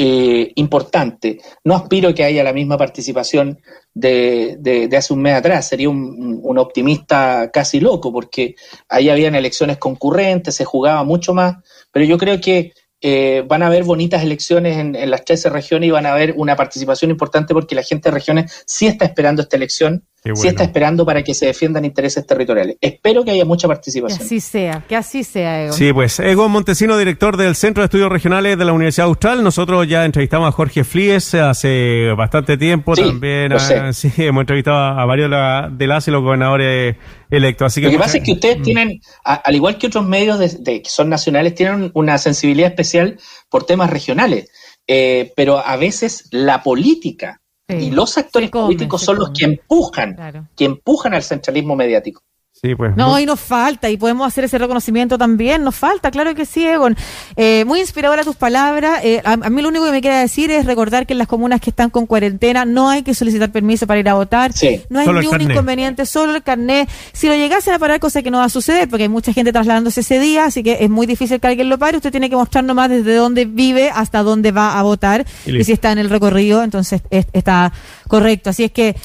eh, 0.00 0.52
importante. 0.54 1.40
No 1.64 1.74
aspiro 1.74 2.14
que 2.14 2.22
haya 2.22 2.44
la 2.44 2.52
misma 2.52 2.78
participación 2.78 3.60
de, 3.92 4.88
hace 4.96 5.12
un 5.12 5.22
mes 5.22 5.34
atrás, 5.34 5.66
sería 5.66 5.90
un, 5.90 6.56
optimista 6.56 7.50
casi 7.52 7.80
loco, 7.80 8.12
porque 8.12 8.54
ahí 8.88 9.08
habían 9.08 9.34
elecciones 9.34 9.78
concurrentes, 9.78 10.54
se 10.54 10.64
jugaba 10.64 11.02
mucho 11.02 11.34
más, 11.34 11.56
pero 11.90 12.04
yo 12.04 12.16
creo 12.16 12.40
que 12.40 12.72
eh, 13.00 13.44
van 13.46 13.64
a 13.64 13.66
haber 13.66 13.82
bonitas 13.82 14.22
elecciones 14.22 14.76
en, 14.76 15.10
las 15.10 15.24
13 15.24 15.50
regiones 15.50 15.88
y 15.88 15.90
van 15.90 16.06
a 16.06 16.12
haber 16.12 16.34
una 16.36 16.54
participación 16.54 17.10
importante 17.10 17.52
porque 17.52 17.74
la 17.74 17.82
gente 17.82 18.08
de 18.08 18.14
regiones 18.14 18.64
sí 18.66 18.86
está 18.86 19.04
esperando 19.04 19.42
esta 19.42 19.56
elección, 19.56 20.06
sí 20.22 20.48
está 20.48 20.64
esperando 20.64 21.06
para 21.06 21.22
que 21.22 21.34
se 21.34 21.46
defiendan 21.46 21.84
intereses 21.84 22.26
territoriales. 22.26 22.76
Espero 22.80 23.24
que 23.24 23.30
haya 23.30 23.44
mucha 23.44 23.68
participación. 23.68 24.18
Que 24.18 24.24
así 24.24 24.40
sea, 24.40 24.84
que 24.88 24.96
así 24.96 25.24
sea, 25.24 25.64
Egon. 25.64 25.74
Sí, 25.74 25.92
pues 25.92 26.20
Egon 26.20 26.50
Montesino, 26.50 26.96
director 26.98 27.36
del 27.36 27.54
Centro 27.54 27.82
de 27.82 27.86
Estudios 27.86 28.10
Regionales 28.10 28.58
de 28.58 28.64
la 28.64 28.72
Universidad 28.72 29.06
Austral. 29.06 29.42
Nosotros 29.42 29.86
ya 29.88 30.04
entrevistamos 30.04 30.48
a 30.48 30.52
Jorge 30.52 30.84
Flies 30.84 31.34
hace 31.34 32.12
bastante 32.16 32.56
tiempo. 32.56 32.94
También 32.94 33.52
sí, 33.92 34.12
hemos 34.18 34.42
entrevistado 34.42 34.76
a 34.76 35.04
varios 35.04 35.30
de 35.30 35.86
las 35.86 36.08
y 36.08 36.10
los 36.10 36.22
gobernadores 36.22 36.96
electo. 37.30 37.64
Así 37.64 37.80
que 37.80 37.86
Lo 37.86 37.92
que 37.92 37.98
pasa 37.98 38.18
es 38.18 38.24
que 38.24 38.32
ustedes 38.32 38.58
mm. 38.58 38.62
tienen, 38.62 39.00
al 39.24 39.54
igual 39.54 39.78
que 39.78 39.86
otros 39.86 40.06
medios 40.06 40.38
de, 40.38 40.82
que 40.82 40.90
son 40.90 41.08
nacionales, 41.08 41.54
tienen 41.54 41.90
una 41.94 42.18
sensibilidad 42.18 42.68
especial 42.68 43.18
por 43.48 43.64
temas 43.64 43.90
regionales, 43.90 44.50
eh, 44.86 45.32
pero 45.36 45.58
a 45.58 45.76
veces 45.76 46.28
la 46.30 46.62
política 46.62 47.40
y 47.68 47.90
los 47.90 48.16
actores 48.16 48.50
políticos 48.50 49.02
son 49.02 49.18
los 49.18 49.30
que 49.30 49.44
empujan, 49.44 50.48
que 50.56 50.64
empujan 50.64 51.14
al 51.14 51.22
centralismo 51.22 51.76
mediático. 51.76 52.22
Pues, 52.60 52.96
no, 52.96 53.20
y 53.20 53.24
nos 53.26 53.38
falta, 53.38 53.88
y 53.88 53.96
podemos 53.96 54.26
hacer 54.26 54.42
ese 54.42 54.58
reconocimiento 54.58 55.16
también, 55.16 55.62
nos 55.62 55.76
falta, 55.76 56.10
claro 56.10 56.34
que 56.34 56.44
sí, 56.44 56.66
Egon. 56.66 56.96
Eh, 57.36 57.64
muy 57.64 57.78
inspiradora 57.78 58.24
tus 58.24 58.34
palabras. 58.34 59.00
Eh, 59.04 59.22
a, 59.24 59.36
mí 59.36 59.62
lo 59.62 59.68
único 59.68 59.84
que 59.84 59.92
me 59.92 60.02
queda 60.02 60.20
decir 60.20 60.50
es 60.50 60.66
recordar 60.66 61.06
que 61.06 61.12
en 61.12 61.18
las 61.18 61.28
comunas 61.28 61.60
que 61.60 61.70
están 61.70 61.90
con 61.90 62.06
cuarentena 62.06 62.64
no 62.64 62.90
hay 62.90 63.02
que 63.04 63.14
solicitar 63.14 63.52
permiso 63.52 63.86
para 63.86 64.00
ir 64.00 64.08
a 64.08 64.14
votar. 64.14 64.50
No 64.90 64.98
hay 64.98 65.06
ningún 65.06 65.40
inconveniente, 65.40 66.04
solo 66.04 66.34
el 66.34 66.42
carnet. 66.42 66.88
Si 67.12 67.28
lo 67.28 67.34
llegasen 67.34 67.74
a 67.74 67.78
parar, 67.78 68.00
cosa 68.00 68.22
que 68.22 68.30
no 68.30 68.38
va 68.38 68.44
a 68.44 68.48
suceder, 68.48 68.88
porque 68.88 69.04
hay 69.04 69.08
mucha 69.08 69.32
gente 69.32 69.52
trasladándose 69.52 70.00
ese 70.00 70.18
día, 70.18 70.46
así 70.46 70.64
que 70.64 70.78
es 70.80 70.90
muy 70.90 71.06
difícil 71.06 71.38
que 71.40 71.46
alguien 71.46 71.68
lo 71.68 71.78
pare. 71.78 71.96
Usted 71.96 72.10
tiene 72.10 72.28
que 72.28 72.36
mostrar 72.36 72.64
nomás 72.64 72.90
desde 72.90 73.14
dónde 73.14 73.44
vive 73.44 73.90
hasta 73.94 74.24
dónde 74.24 74.50
va 74.50 74.78
a 74.78 74.82
votar. 74.82 75.24
Y, 75.46 75.62
si 75.62 75.72
está 75.72 75.92
en 75.92 75.98
el 75.98 76.10
recorrido, 76.10 76.64
entonces 76.64 77.02
está 77.10 77.72
correcto. 78.08 78.50
Así 78.50 78.64
es 78.64 78.72
que 78.72 78.96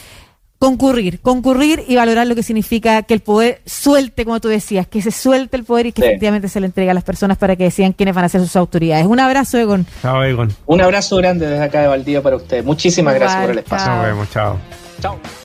concurrir, 0.63 1.19
concurrir 1.19 1.83
y 1.89 1.97
valorar 1.97 2.25
lo 2.25 2.35
que 2.35 2.43
significa 2.43 3.01
que 3.03 3.13
el 3.13 3.19
poder 3.19 3.61
suelte, 3.65 4.23
como 4.23 4.39
tú 4.39 4.47
decías, 4.47 4.87
que 4.87 5.01
se 5.01 5.11
suelte 5.11 5.57
el 5.57 5.65
poder 5.65 5.87
y 5.87 5.91
que 5.91 6.05
efectivamente 6.05 6.47
se 6.47 6.61
le 6.61 6.67
entregue 6.67 6.89
a 6.89 6.93
las 6.93 7.03
personas 7.03 7.37
para 7.37 7.57
que 7.57 7.65
decidan 7.65 7.91
quiénes 7.91 8.15
van 8.15 8.23
a 8.23 8.29
ser 8.29 8.39
sus 8.39 8.55
autoridades. 8.55 9.05
Un 9.05 9.19
abrazo, 9.19 9.57
Egon. 9.57 9.85
Chao, 10.01 10.23
Egon. 10.23 10.55
Un 10.65 10.79
abrazo 10.79 11.17
grande 11.17 11.47
desde 11.47 11.65
acá 11.65 11.81
de 11.81 11.87
Valdivia 11.87 12.21
para 12.21 12.37
usted. 12.37 12.63
Muchísimas 12.63 13.13
gracias 13.13 13.41
por 13.41 13.51
el 13.51 13.57
espacio. 13.57 13.93
Nos 13.93 14.05
vemos, 14.05 14.29
chao. 14.31 14.57
Chao. 15.01 15.19